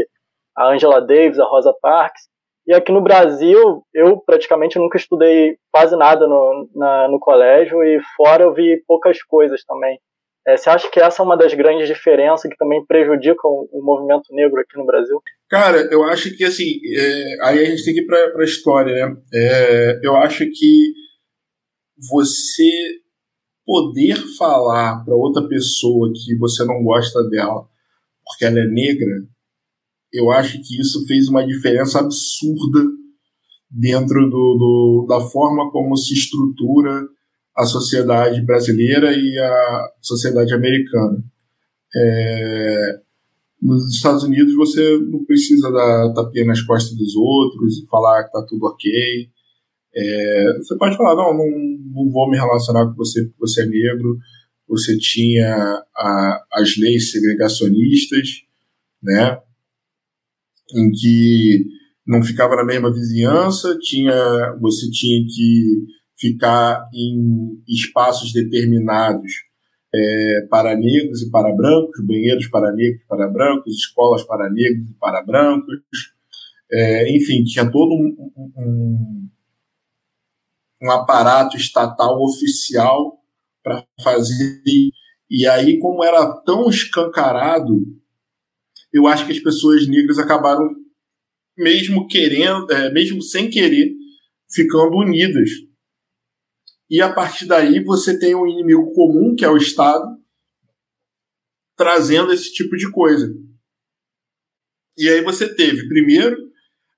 [0.56, 2.22] a Angela Davis, a Rosa Parks,
[2.66, 8.00] e aqui no Brasil, eu praticamente nunca estudei quase nada no, na, no colégio e
[8.16, 9.98] fora eu vi poucas coisas também.
[10.46, 14.32] É, você acha que essa é uma das grandes diferenças que também prejudicam o movimento
[14.32, 15.20] negro aqui no Brasil?
[15.48, 18.94] Cara, eu acho que assim, é, aí a gente tem que ir para a história,
[18.94, 19.16] né?
[19.34, 20.92] É, eu acho que
[22.10, 23.00] você
[23.64, 27.66] poder falar para outra pessoa que você não gosta dela
[28.24, 29.22] porque ela é negra
[30.18, 32.84] eu acho que isso fez uma diferença absurda
[33.70, 37.06] dentro do, do, da forma como se estrutura
[37.56, 41.24] a sociedade brasileira e a sociedade americana.
[41.94, 43.00] É,
[43.62, 48.28] nos Estados Unidos você não precisa dar tapinha nas costas dos outros e falar que
[48.28, 49.28] está tudo ok.
[49.94, 51.50] É, você pode falar, não, não,
[51.94, 54.18] não vou me relacionar com você porque você é negro.
[54.68, 55.54] Você tinha
[55.96, 58.28] a, as leis segregacionistas,
[59.02, 59.40] né?
[60.74, 61.64] Em que
[62.06, 65.86] não ficava na mesma vizinhança, tinha, você tinha que
[66.18, 69.30] ficar em espaços determinados
[69.94, 74.90] é, para negros e para brancos, banheiros para negros e para brancos, escolas para negros
[74.90, 75.80] e para brancos,
[76.70, 78.16] é, enfim, tinha todo um,
[78.56, 79.28] um,
[80.82, 83.20] um aparato estatal oficial
[83.62, 84.62] para fazer.
[85.30, 87.80] E aí, como era tão escancarado
[88.96, 90.74] eu acho que as pessoas negras acabaram,
[91.56, 93.92] mesmo querendo, é, mesmo sem querer,
[94.50, 95.50] ficando unidas.
[96.88, 100.16] E a partir daí você tem um inimigo comum, que é o Estado,
[101.76, 103.34] trazendo esse tipo de coisa.
[104.96, 106.36] E aí você teve, primeiro,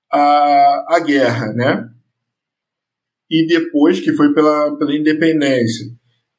[0.09, 1.89] a, a guerra, né?
[3.29, 5.85] E depois, que foi pela, pela independência.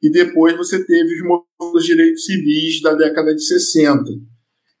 [0.01, 4.30] E depois você teve os movimentos direitos civis da década de 60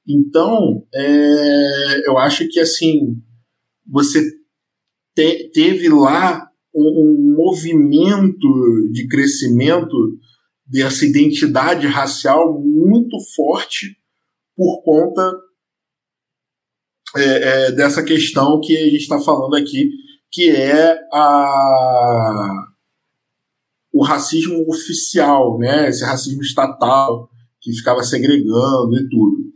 [0.07, 3.21] então, é, eu acho que assim
[3.87, 4.21] você
[5.15, 8.47] te, teve lá um, um movimento
[8.91, 9.95] de crescimento
[10.65, 13.97] dessa identidade racial muito forte
[14.55, 15.33] por conta
[17.15, 19.89] é, é, dessa questão que a gente está falando aqui,
[20.31, 22.49] que é a,
[23.91, 25.89] o racismo oficial, né?
[25.89, 27.29] esse racismo estatal
[27.59, 29.50] que ficava segregando e tudo.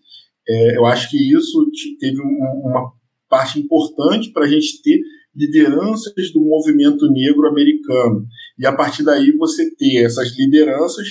[0.47, 1.69] É, eu acho que isso
[1.99, 2.91] teve uma
[3.29, 4.99] parte importante para a gente ter
[5.35, 8.25] lideranças do movimento negro americano.
[8.57, 11.07] E a partir daí você ter essas lideranças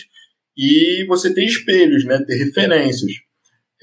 [0.57, 3.13] e você ter espelhos, né, ter referências.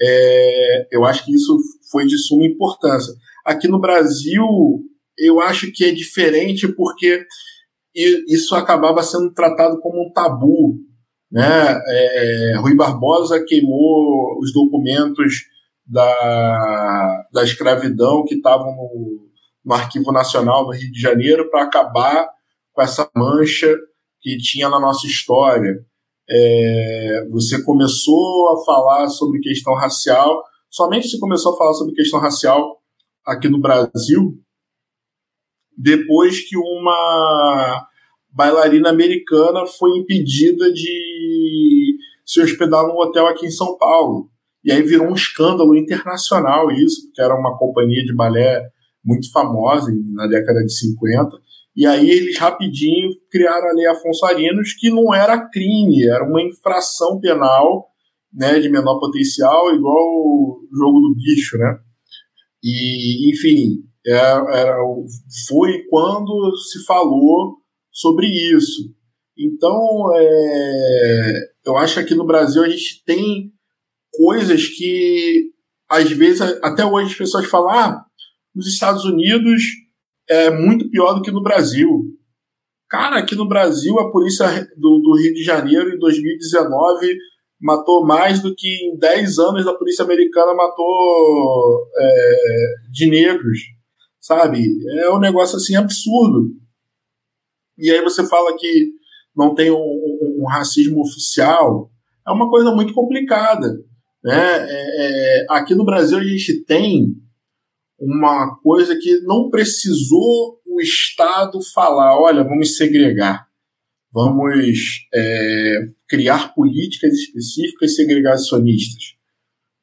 [0.00, 1.56] É, eu acho que isso
[1.90, 3.14] foi de suma importância.
[3.44, 4.44] Aqui no Brasil,
[5.16, 7.24] eu acho que é diferente porque
[7.94, 10.78] isso acabava sendo tratado como um tabu.
[11.32, 11.80] Né?
[11.86, 15.46] É, Rui Barbosa queimou os documentos
[15.86, 19.28] da, da escravidão que estavam no,
[19.64, 22.28] no Arquivo Nacional do Rio de Janeiro para acabar
[22.72, 23.74] com essa mancha
[24.20, 25.84] que tinha na nossa história.
[26.28, 32.20] É, você começou a falar sobre questão racial, somente se começou a falar sobre questão
[32.20, 32.78] racial
[33.26, 34.38] aqui no Brasil
[35.76, 37.86] depois que uma
[38.30, 41.11] bailarina americana foi impedida de
[42.32, 44.30] se hospedar num hotel aqui em São Paulo.
[44.64, 48.62] E aí virou um escândalo internacional isso, porque era uma companhia de balé
[49.04, 51.28] muito famosa na década de 50.
[51.76, 56.42] E aí eles rapidinho criaram a Lei Afonso Arinos, que não era crime, era uma
[56.42, 57.88] infração penal
[58.32, 61.78] né, de menor potencial, igual o jogo do bicho, né?
[62.62, 64.78] E, enfim, era, é, era,
[65.48, 67.56] foi quando se falou
[67.90, 68.94] sobre isso.
[69.36, 73.52] Então, é, eu acho que aqui no Brasil a gente tem
[74.12, 75.50] coisas que,
[75.88, 78.04] às vezes, até hoje as pessoas falam, ah,
[78.54, 79.62] nos Estados Unidos
[80.28, 81.88] é muito pior do que no Brasil.
[82.88, 84.46] Cara, aqui no Brasil, a polícia
[84.76, 87.16] do, do Rio de Janeiro, em 2019,
[87.60, 93.58] matou mais do que em 10 anos a polícia americana matou é, de negros,
[94.20, 94.62] sabe?
[94.98, 96.50] É um negócio assim absurdo.
[97.78, 98.90] E aí você fala que
[99.34, 100.11] não tem um,
[100.42, 101.90] um, racismo oficial,
[102.26, 103.68] é uma coisa muito complicada.
[104.22, 104.34] Né?
[104.34, 107.06] É, é, aqui no Brasil a gente tem
[107.98, 113.46] uma coisa que não precisou o Estado falar, olha, vamos segregar,
[114.12, 115.76] vamos é,
[116.08, 119.14] criar políticas específicas segregacionistas.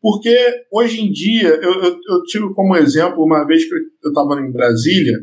[0.01, 0.35] Porque
[0.71, 4.51] hoje em dia, eu, eu, eu tive como exemplo uma vez que eu estava em
[4.51, 5.17] Brasília,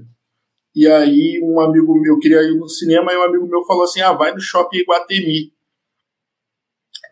[0.76, 4.02] e aí um amigo meu queria ir no cinema, e um amigo meu falou assim:
[4.02, 5.50] ah, vai no shopping Iguatemi,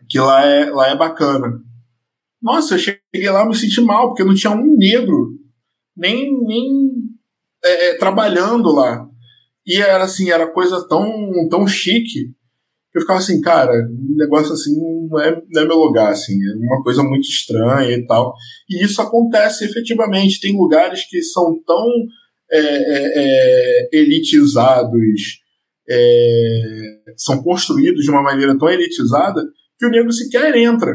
[0.06, 1.62] que lá é, lá é bacana.
[2.42, 5.38] Nossa, eu cheguei lá me senti mal, porque não tinha um negro
[5.96, 6.90] nem, nem
[7.64, 9.08] é, é, trabalhando lá.
[9.66, 12.34] E era assim, era coisa tão, tão chique.
[12.94, 16.54] Eu ficava assim, cara, um negócio assim não é, não é meu lugar, assim, é
[16.66, 18.34] uma coisa muito estranha e tal.
[18.68, 20.38] E isso acontece efetivamente.
[20.38, 21.86] Tem lugares que são tão
[22.57, 25.40] é, é, é elitizados,
[25.88, 29.42] é, são construídos de uma maneira tão elitizada
[29.78, 30.94] que o negro sequer entra.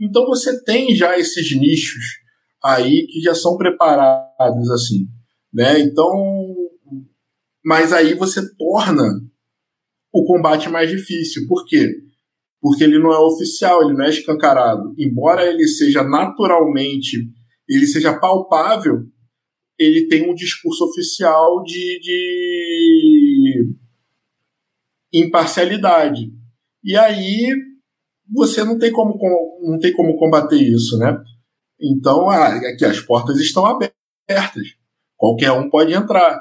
[0.00, 2.04] Então você tem já esses nichos
[2.64, 5.06] aí que já são preparados assim,
[5.52, 5.80] né?
[5.80, 6.10] Então,
[7.64, 9.04] mas aí você torna
[10.12, 11.46] o combate mais difícil.
[11.46, 11.88] Por quê?
[12.60, 14.94] Porque ele não é oficial, ele não é escancarado.
[14.98, 17.28] Embora ele seja naturalmente,
[17.68, 19.04] ele seja palpável,
[19.80, 23.74] ele tem um discurso oficial de, de
[25.10, 26.30] imparcialidade.
[26.84, 27.54] E aí
[28.30, 29.18] você não tem como,
[29.62, 31.16] não tem como combater isso, né?
[31.80, 34.66] Então, ah, aqui as portas estão abertas.
[35.16, 36.38] Qualquer um pode entrar.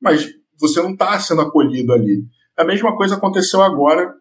[0.00, 0.28] Mas
[0.58, 2.24] você não está sendo acolhido ali.
[2.58, 4.12] A mesma coisa aconteceu agora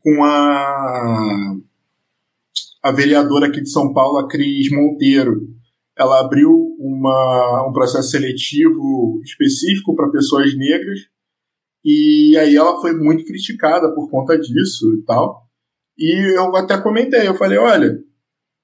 [0.00, 1.56] com a,
[2.82, 5.57] a vereadora aqui de São Paulo, a Cris Monteiro.
[5.98, 11.00] Ela abriu uma, um processo seletivo específico para pessoas negras
[11.84, 15.48] e aí ela foi muito criticada por conta disso e tal.
[15.96, 17.98] E eu até comentei, eu falei, olha,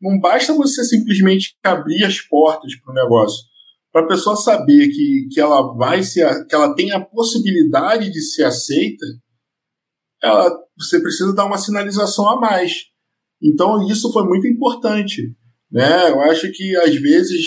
[0.01, 3.45] não basta você simplesmente abrir as portas para o negócio.
[3.93, 8.21] Para a pessoa saber que, que ela vai ser, que ela tem a possibilidade de
[8.21, 9.07] ser aceita,
[10.23, 12.87] ela, você precisa dar uma sinalização a mais.
[13.43, 15.35] Então isso foi muito importante.
[15.75, 16.09] Né?
[16.09, 17.47] Eu acho que às vezes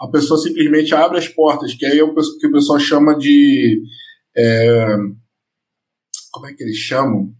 [0.00, 3.80] a pessoa simplesmente abre as portas, que aí é o que o pessoal chama de.
[4.36, 4.96] É,
[6.32, 7.32] como é que eles chamam?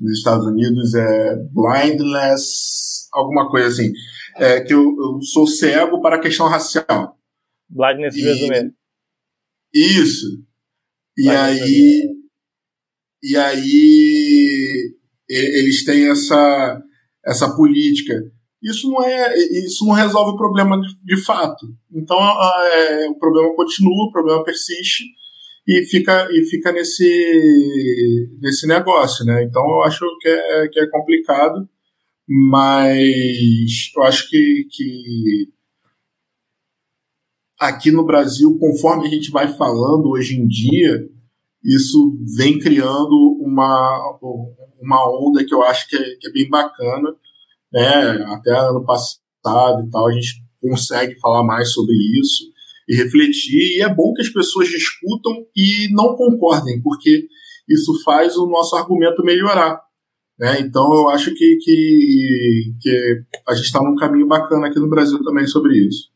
[0.00, 3.92] Nos Estados Unidos é blindness alguma coisa assim.
[4.36, 7.18] É, que eu, eu, sou cego para a questão racial.
[7.68, 8.72] Blindness e, resumido.
[9.74, 10.26] Isso.
[11.18, 12.08] E aí.
[13.22, 14.96] E aí.
[15.28, 16.82] Eles têm essa,
[17.24, 18.14] essa política.
[18.62, 21.66] Isso não, é, isso não resolve o problema de, de fato.
[21.92, 25.04] Então, é, o problema continua, o problema persiste
[25.66, 29.42] e fica, e fica nesse, nesse negócio, né?
[29.44, 31.68] Então, eu acho que é, que é complicado,
[32.28, 35.48] mas eu acho que, que
[37.58, 41.08] aqui no Brasil, conforme a gente vai falando hoje em dia,
[41.64, 44.18] isso vem criando uma,
[44.80, 47.14] uma onda que eu acho que é, que é bem bacana.
[47.72, 48.24] Né?
[48.26, 52.44] Até ano passado e tal, a gente consegue falar mais sobre isso
[52.88, 53.78] e refletir.
[53.78, 57.26] E é bom que as pessoas discutam e não concordem, porque
[57.68, 59.80] isso faz o nosso argumento melhorar.
[60.38, 60.60] Né?
[60.60, 65.22] Então, eu acho que, que, que a gente está num caminho bacana aqui no Brasil
[65.22, 66.10] também sobre isso.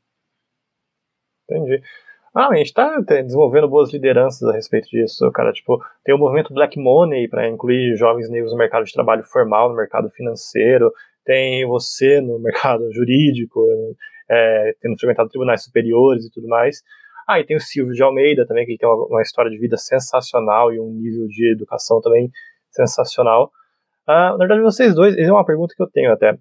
[1.49, 1.81] Entendi.
[2.35, 5.53] Ah, a gente está desenvolvendo boas lideranças a respeito disso, cara.
[5.53, 9.71] Tipo, tem o movimento Black Money para incluir jovens negros no mercado de trabalho formal,
[9.71, 10.93] no mercado financeiro.
[11.27, 13.61] Tem você no mercado jurídico,
[14.31, 16.83] é, tendo frequentado tribunais superiores e tudo mais.
[17.29, 19.59] Ah, e tem o Silvio de Almeida também, que ele tem uma, uma história de
[19.59, 22.31] vida sensacional e um nível de educação também
[22.71, 23.51] sensacional.
[24.07, 26.39] Ah, na verdade, vocês dois, é uma pergunta que eu tenho até.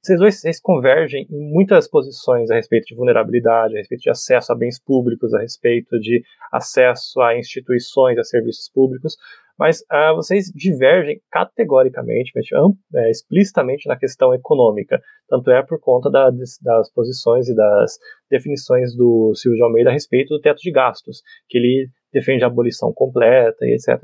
[0.00, 4.56] Vocês dois convergem em muitas posições a respeito de vulnerabilidade, a respeito de acesso a
[4.56, 6.22] bens públicos, a respeito de
[6.52, 9.16] acesso a instituições, a serviços públicos,
[9.58, 12.30] mas uh, vocês divergem categoricamente,
[12.94, 15.02] é, explicitamente na questão econômica.
[15.28, 17.98] Tanto é por conta da, das posições e das
[18.30, 22.46] definições do Silvio de Almeida a respeito do teto de gastos, que ele defende a
[22.46, 24.00] abolição completa e etc.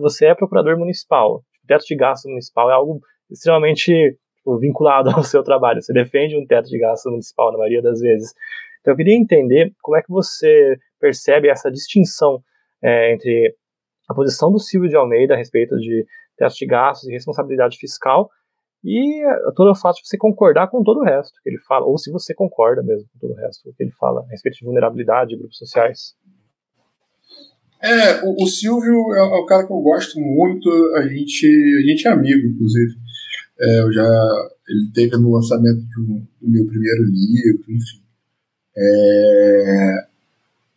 [0.00, 1.36] Você é procurador municipal.
[1.36, 5.82] O teto de gastos municipal é algo extremamente tipo, vinculado ao seu trabalho.
[5.82, 8.32] Você defende um teto de gasto municipal na maioria das vezes.
[8.80, 12.42] Então eu queria entender como é que você percebe essa distinção
[12.82, 13.54] é, entre
[14.08, 16.06] a posição do Silvio de Almeida a respeito de
[16.38, 18.30] teto de gastos e responsabilidade fiscal
[18.84, 19.22] e
[19.56, 22.12] todo o fato de você concordar com todo o resto que ele fala, ou se
[22.12, 25.36] você concorda mesmo com todo o resto que ele fala a respeito de vulnerabilidade de
[25.36, 26.14] grupos sociais.
[27.82, 31.88] É, o, o Silvio é, é o cara que eu gosto muito, a gente, a
[31.88, 32.94] gente é amigo, inclusive.
[33.58, 34.06] É, eu já
[34.68, 38.02] ele teve no lançamento um, do meu primeiro livro, enfim.
[38.76, 40.06] É,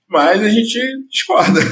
[0.08, 1.60] mas a gente discorda.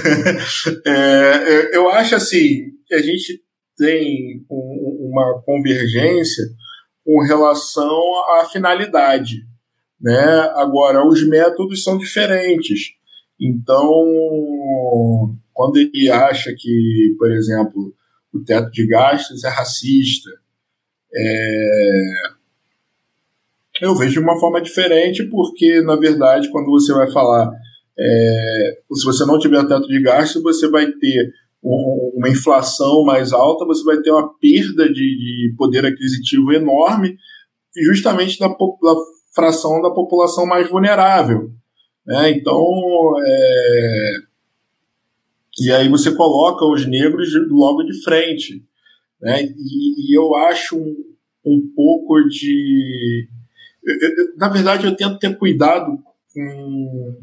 [0.86, 3.42] É, eu acho assim que a gente
[3.78, 6.46] tem um, uma convergência
[7.06, 8.00] com relação
[8.40, 9.46] à finalidade.
[10.00, 10.24] Né?
[10.56, 12.94] Agora, os métodos são diferentes.
[13.40, 17.94] Então, quando ele acha que, por exemplo,
[18.34, 20.30] o teto de gastos é racista,
[21.14, 22.38] é...
[23.80, 27.52] Eu vejo de uma forma diferente, porque, na verdade, quando você vai falar,
[27.98, 28.78] é...
[28.94, 31.32] se você não tiver teto de gasto, você vai ter
[31.64, 37.18] um, uma inflação mais alta, você vai ter uma perda de, de poder aquisitivo enorme,
[37.86, 38.96] justamente da, da,
[39.36, 41.52] fração da população mais vulnerável.
[42.06, 42.32] Né?
[42.32, 42.64] Então,
[43.24, 44.12] é...
[45.62, 48.64] e aí você coloca os negros logo de frente.
[49.22, 49.44] Né?
[49.44, 50.96] E, e eu acho um,
[51.46, 53.28] um pouco de.
[54.38, 55.98] Na verdade, eu tento ter cuidado
[56.34, 57.18] com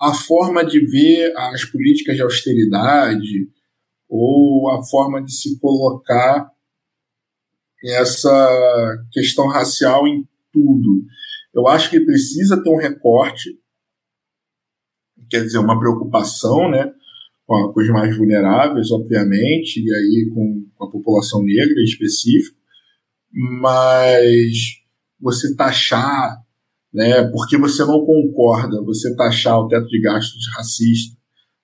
[0.00, 3.48] a forma de ver as políticas de austeridade
[4.08, 6.50] ou a forma de se colocar
[7.84, 11.04] essa questão racial em tudo.
[11.54, 13.58] Eu acho que precisa ter um recorte,
[15.28, 16.92] quer dizer, uma preocupação, né?
[17.50, 22.56] Com, os mais vulneráveis, obviamente, e aí com, com a população negra em específico,
[23.32, 24.76] mas
[25.20, 26.38] você taxar,
[26.94, 31.16] né, porque você não concorda, você taxar o teto de gastos de racista,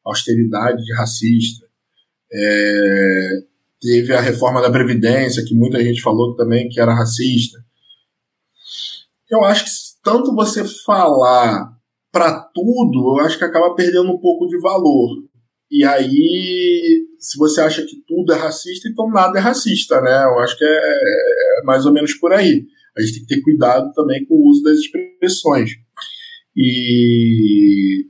[0.05, 1.65] austeridade de racista,
[2.33, 3.29] é,
[3.81, 7.65] teve a reforma da Previdência, que muita gente falou também que era racista.
[9.31, 9.71] Eu acho que
[10.03, 11.77] tanto você falar
[12.11, 15.27] para tudo, eu acho que acaba perdendo um pouco de valor.
[15.71, 20.25] E aí, se você acha que tudo é racista, então nada é racista, né?
[20.25, 22.65] Eu acho que é, é mais ou menos por aí.
[22.97, 25.71] A gente tem que ter cuidado também com o uso das expressões.
[26.57, 28.07] E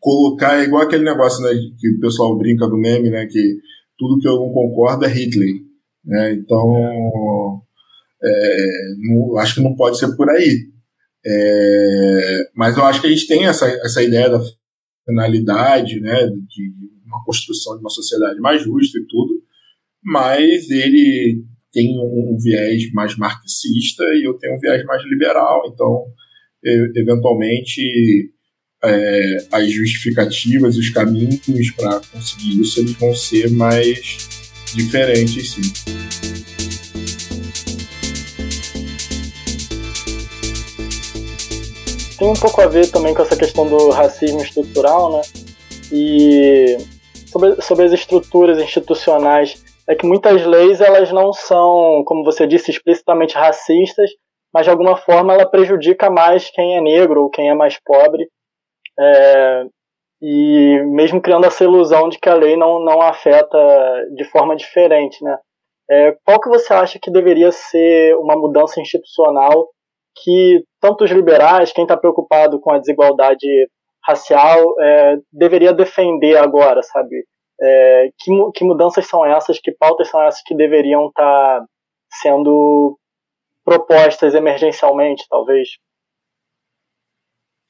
[0.00, 3.26] colocar é igual aquele negócio né, que o pessoal brinca do meme, né?
[3.26, 3.58] Que
[3.98, 5.56] tudo que eu não concordo é Hitler.
[6.04, 6.32] Né?
[6.32, 7.62] Então,
[8.22, 8.66] é,
[8.98, 10.70] não, acho que não pode ser por aí.
[11.24, 14.40] É, mas eu acho que a gente tem essa, essa ideia da
[15.10, 16.72] finalidade, né, de
[17.04, 19.42] uma construção de uma sociedade mais justa e tudo,
[20.02, 26.06] mas ele tem um, viés mais marxista e eu tenho um viés mais liberal, então
[26.94, 28.32] eventualmente
[28.84, 34.28] é, as justificativas os caminhos para conseguir isso eles vão ser mais
[34.74, 36.19] diferentes, sim.
[42.20, 45.22] Tem um pouco a ver também com essa questão do racismo estrutural, né?
[45.90, 46.76] E
[47.32, 52.70] sobre, sobre as estruturas institucionais, é que muitas leis elas não são, como você disse,
[52.70, 54.10] explicitamente racistas,
[54.52, 58.28] mas de alguma forma ela prejudica mais quem é negro ou quem é mais pobre.
[58.98, 59.64] É,
[60.20, 63.56] e mesmo criando essa ilusão de que a lei não, não afeta
[64.14, 65.38] de forma diferente, né?
[65.90, 69.70] É, qual que você acha que deveria ser uma mudança institucional
[70.22, 73.46] que tanto os liberais, quem está preocupado com a desigualdade
[74.04, 77.24] racial, é, deveria defender agora, sabe?
[77.60, 81.66] É, que, que mudanças são essas, que pautas são essas que deveriam estar tá
[82.22, 82.98] sendo
[83.64, 85.68] propostas emergencialmente, talvez?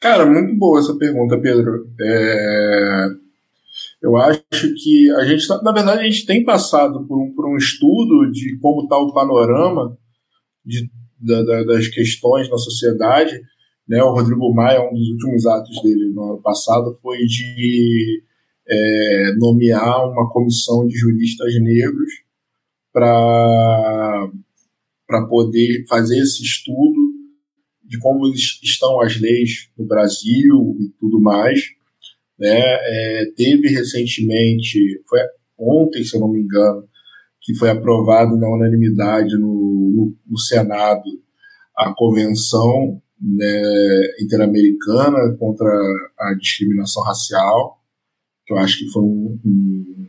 [0.01, 1.87] Cara, muito boa essa pergunta, Pedro.
[2.01, 3.07] É...
[4.03, 7.47] Eu acho que a gente, tá, na verdade, a gente tem passado por um, por
[7.47, 9.97] um estudo de como está o panorama
[10.65, 10.91] de,
[11.21, 13.41] da, da, das questões na sociedade.
[13.87, 14.03] Né?
[14.03, 18.23] O Rodrigo Maia, um dos últimos atos dele no ano passado, foi de
[18.69, 22.11] é, nomear uma comissão de juristas negros
[22.93, 24.31] para
[25.29, 27.11] poder fazer esse estudo
[27.85, 31.61] de como estão as leis no Brasil e tudo mais.
[32.39, 32.59] Né?
[32.59, 35.19] É, teve recentemente, foi
[35.59, 36.89] ontem, se eu não me engano,
[37.41, 41.03] que foi aprovado na unanimidade no, no, Senado
[41.77, 43.63] a Convenção né,
[44.21, 45.67] Interamericana contra
[46.19, 47.79] a Discriminação Racial,
[48.47, 50.09] que eu acho que foi um, um,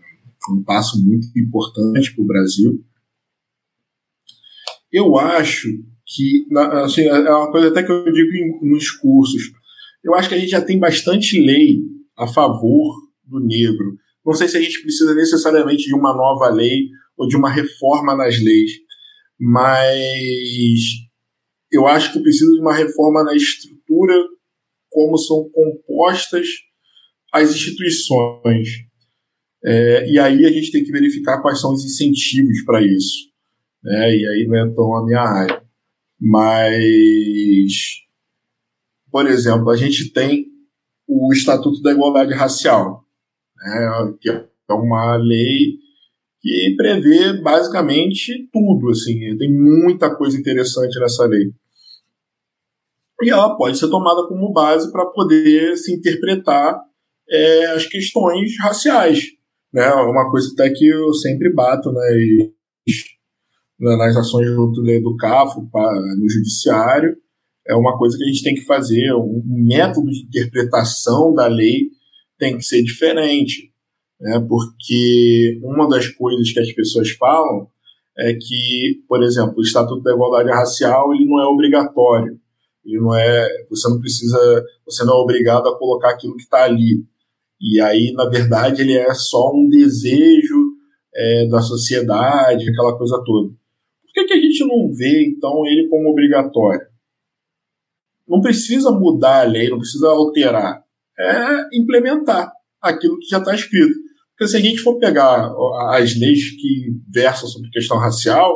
[0.52, 2.84] um passo muito importante para o Brasil.
[4.92, 5.70] Eu acho
[6.06, 6.46] que
[6.84, 9.54] assim, é uma coisa até que eu digo em, nos cursos.
[10.04, 11.80] Eu acho que a gente já tem bastante lei
[12.18, 13.98] a favor do negro.
[14.26, 16.90] Não sei se a gente precisa necessariamente de uma nova lei
[17.22, 18.72] ou de uma reforma nas leis,
[19.40, 20.80] mas
[21.72, 24.16] eu acho que precisa de uma reforma na estrutura
[24.90, 26.48] como são compostas
[27.32, 28.70] as instituições.
[29.64, 33.30] É, e aí a gente tem que verificar quais são os incentivos para isso.
[33.84, 34.16] Né?
[34.16, 35.64] E aí não é tão a minha área.
[36.20, 37.72] Mas,
[39.12, 40.48] por exemplo, a gente tem
[41.08, 43.06] o Estatuto da Igualdade Racial,
[43.58, 45.78] né, que é uma lei
[46.42, 51.52] que prevê basicamente tudo, assim, tem muita coisa interessante nessa lei.
[53.22, 56.82] E ela pode ser tomada como base para poder se interpretar
[57.30, 59.20] é, as questões raciais.
[59.72, 59.88] Né?
[59.94, 62.50] Uma coisa até que eu sempre bato, né?
[63.80, 67.16] Nas ações junto do CAFO, no judiciário,
[67.68, 71.90] é uma coisa que a gente tem que fazer, um método de interpretação da lei
[72.38, 73.71] tem que ser diferente,
[74.22, 74.40] né?
[74.48, 77.68] porque uma das coisas que as pessoas falam
[78.18, 82.40] é que, por exemplo, o Estatuto da Igualdade Racial ele não é obrigatório,
[82.86, 86.64] ele não é, você não precisa, você não é obrigado a colocar aquilo que está
[86.64, 87.04] ali,
[87.60, 90.72] e aí na verdade ele é só um desejo
[91.14, 93.50] é, da sociedade, aquela coisa toda.
[93.50, 96.86] Por que, que a gente não vê, então, ele como obrigatório?
[98.28, 100.84] Não precisa mudar a lei, não precisa alterar.
[101.18, 102.52] É implementar
[102.82, 103.94] aquilo que já está escrito.
[104.42, 105.54] Porque se a gente for pegar
[105.92, 108.52] as leis que versam sobre questão racial,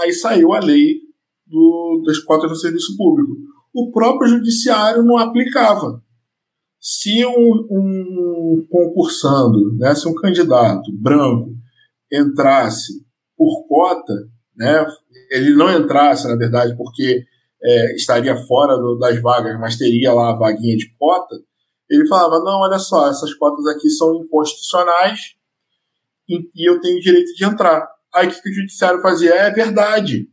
[0.00, 1.00] Aí saiu a lei
[1.46, 3.32] do, das cotas no serviço público.
[3.72, 6.02] O próprio judiciário não aplicava.
[6.80, 11.54] Se um, um concursando, né, se um candidato branco
[12.12, 13.04] entrasse
[13.36, 14.14] por cota,
[14.56, 14.86] né,
[15.30, 17.24] ele não entrasse, na verdade, porque
[17.62, 21.36] é, estaria fora do, das vagas, mas teria lá a vaguinha de cota,
[21.90, 25.34] ele falava: não, olha só, essas cotas aqui são inconstitucionais
[26.28, 27.88] e, e eu tenho direito de entrar.
[28.14, 29.34] Aí o que, que o judiciário fazia?
[29.34, 30.28] É verdade,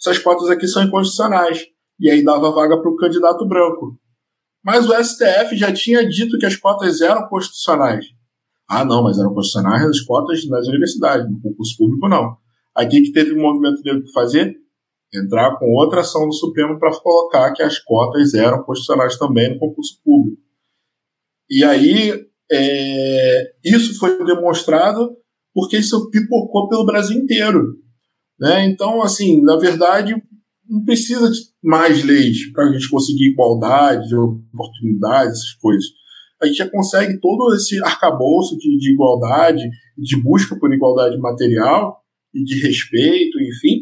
[0.00, 1.66] essas cotas aqui são inconstitucionais.
[2.00, 3.98] E aí dava vaga para o candidato branco.
[4.64, 8.04] Mas o STF já tinha dito que as cotas eram constitucionais.
[8.68, 12.36] Ah, não, mas eram constitucionais as cotas nas universidades, no concurso público não.
[12.74, 14.56] Aqui que teve o um movimento dele que fazer?
[15.14, 19.58] Entrar com outra ação no Supremo para colocar que as cotas eram constitucionais também no
[19.58, 20.42] concurso público.
[21.50, 25.16] E aí, é, isso foi demonstrado
[25.54, 27.76] porque isso pipocou pelo Brasil inteiro.
[28.38, 28.66] Né?
[28.66, 30.14] Então, assim, na verdade,
[30.68, 35.84] não precisa de mais leis para a gente conseguir igualdade, oportunidades, essas coisas.
[36.40, 42.00] A gente já consegue todo esse arcabouço de, de igualdade, de busca por igualdade material
[42.32, 43.77] e de respeito, enfim,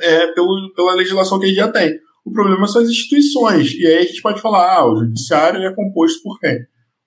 [0.00, 1.98] é, pelo, pela legislação que a gente já tem.
[2.24, 3.72] O problema são as instituições.
[3.74, 6.58] E aí a gente pode falar, ah, o judiciário é composto por quem?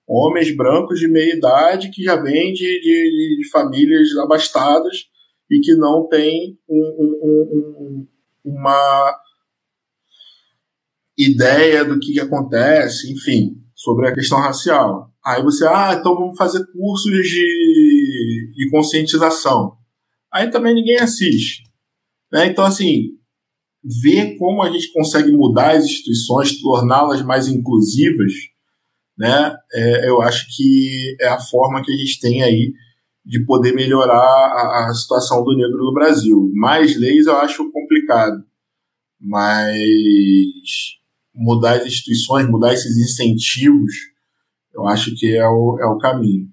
[0.06, 5.04] Homens brancos de meia idade que já vêm de, de, de famílias abastadas
[5.50, 8.06] e que não têm um, um, um,
[8.44, 9.14] uma
[11.18, 15.10] ideia do que, que acontece, enfim, sobre a questão racial.
[15.24, 19.76] Aí você, ah, então vamos fazer cursos de, de conscientização.
[20.32, 21.69] Aí também ninguém assiste.
[22.32, 22.46] Né?
[22.46, 23.08] Então, assim,
[23.82, 28.32] ver como a gente consegue mudar as instituições, torná-las mais inclusivas,
[29.18, 29.54] né?
[29.72, 32.72] É, eu acho que é a forma que a gente tem aí
[33.24, 36.50] de poder melhorar a, a, situação do negro no Brasil.
[36.54, 38.42] Mais leis eu acho complicado,
[39.20, 39.76] mas
[41.34, 43.92] mudar as instituições, mudar esses incentivos,
[44.72, 46.48] eu acho que é o, é o caminho.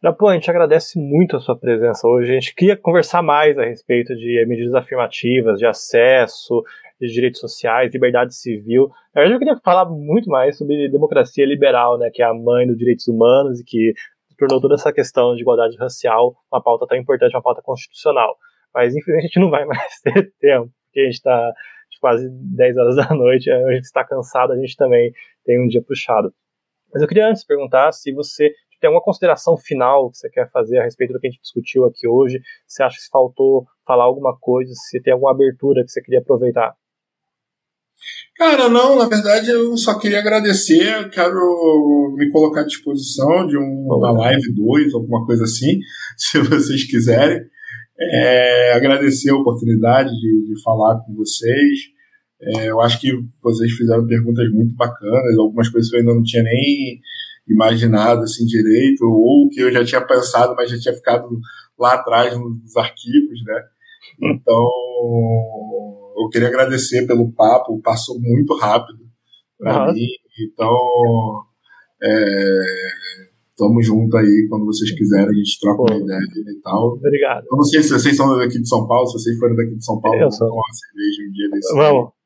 [0.00, 2.30] Japão, a gente agradece muito a sua presença hoje.
[2.30, 6.62] A gente queria conversar mais a respeito de medidas afirmativas, de acesso,
[7.00, 8.90] de direitos sociais, liberdade civil.
[9.12, 12.64] Na verdade, eu queria falar muito mais sobre democracia liberal, né, que é a mãe
[12.64, 13.92] dos direitos humanos e que
[14.38, 18.36] tornou toda essa questão de igualdade racial uma pauta tão importante, uma pauta constitucional.
[18.72, 21.52] Mas, infelizmente, a gente não vai mais ter tempo, porque a gente está
[22.00, 25.12] quase 10 horas da noite, a gente está cansado, a gente também
[25.44, 26.32] tem um dia puxado.
[26.92, 30.78] Mas eu queria antes perguntar se você tem alguma consideração final que você quer fazer
[30.78, 32.40] a respeito do que a gente discutiu aqui hoje?
[32.66, 34.72] Você acha que faltou falar alguma coisa?
[34.74, 36.74] Se tem alguma abertura que você queria aproveitar?
[38.36, 43.58] Cara, não, na verdade eu só queria agradecer, eu quero me colocar à disposição de
[43.58, 45.80] um, uma live 2, alguma coisa assim,
[46.16, 47.40] se vocês quiserem.
[48.00, 51.80] É, agradecer a oportunidade de, de falar com vocês.
[52.40, 53.12] É, eu acho que
[53.42, 57.00] vocês fizeram perguntas muito bacanas, algumas coisas que eu ainda não tinha nem
[57.48, 61.28] imaginado assim direito, ou que eu já tinha pensado, mas já tinha ficado
[61.78, 63.62] lá atrás nos arquivos, né?
[64.20, 64.70] Então,
[66.16, 68.98] eu queria agradecer pelo papo, passou muito rápido
[69.58, 69.94] para uhum.
[69.94, 70.06] mim.
[70.40, 71.44] Então,
[72.02, 72.62] é,
[73.56, 76.94] tamo junto aí, quando vocês quiserem, a gente troca uma ideia e tal.
[76.94, 77.44] Obrigado.
[77.50, 79.84] Eu não sei se vocês são daqui de São Paulo, se vocês forem daqui de
[79.84, 81.74] São Paulo, vamos tomar uma cerveja um dia desse.
[81.74, 82.17] Vamos.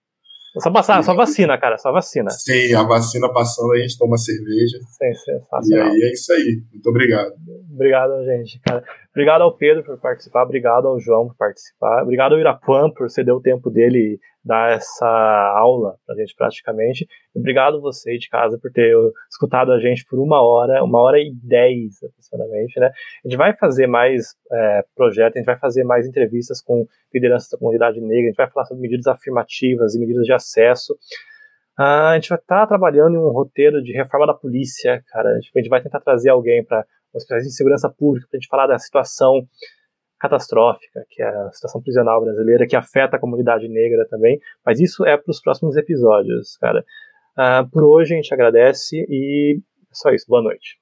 [0.58, 2.28] Só, passar, só vacina, cara, só vacina.
[2.30, 4.78] Sim, a vacina passando, a gente toma cerveja.
[4.86, 5.88] Sim, sensacional.
[5.88, 6.62] E aí é isso aí.
[6.72, 7.32] Muito obrigado.
[7.72, 8.60] Obrigado, gente.
[8.60, 8.84] Cara.
[9.14, 13.34] Obrigado ao Pedro por participar, obrigado ao João por participar, obrigado ao Irapuan por ceder
[13.34, 15.06] o tempo dele dar essa
[15.54, 17.06] aula pra gente praticamente.
[17.34, 18.96] Obrigado você de casa por ter
[19.30, 22.86] escutado a gente por uma hora, uma hora e dez aproximadamente, né?
[22.86, 27.50] A gente vai fazer mais é, projetos, a gente vai fazer mais entrevistas com lideranças
[27.50, 30.96] da comunidade negra, a gente vai falar sobre medidas afirmativas e medidas de acesso.
[31.78, 35.30] Ah, a gente vai estar tá trabalhando em um roteiro de reforma da polícia, cara.
[35.30, 36.84] A gente vai tentar trazer alguém para
[37.14, 39.46] os especialista de segurança pública para a gente falar da situação
[40.18, 45.04] catastrófica, que é a situação prisional brasileira, que afeta a comunidade negra também, mas isso
[45.04, 46.84] é para os próximos episódios, cara.
[47.36, 50.26] Uh, por hoje a gente agradece e é só isso.
[50.28, 50.78] Boa noite.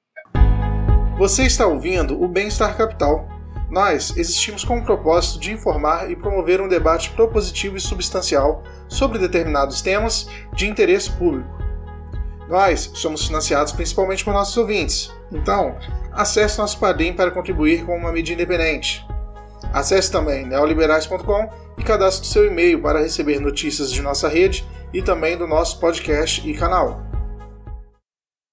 [1.16, 3.26] Você está ouvindo o Bem-Estar Capital.
[3.70, 9.18] Nós existimos com o propósito de informar e promover um debate propositivo e substancial sobre
[9.18, 11.69] determinados temas de interesse público.
[12.50, 15.12] Nós somos financiados principalmente por nossos ouvintes.
[15.30, 15.76] Então,
[16.12, 19.06] acesse nosso Padrim para contribuir com uma mídia independente.
[19.72, 21.48] Acesse também neoliberais.com
[21.78, 26.46] e cadastre seu e-mail para receber notícias de nossa rede e também do nosso podcast
[26.48, 27.09] e canal.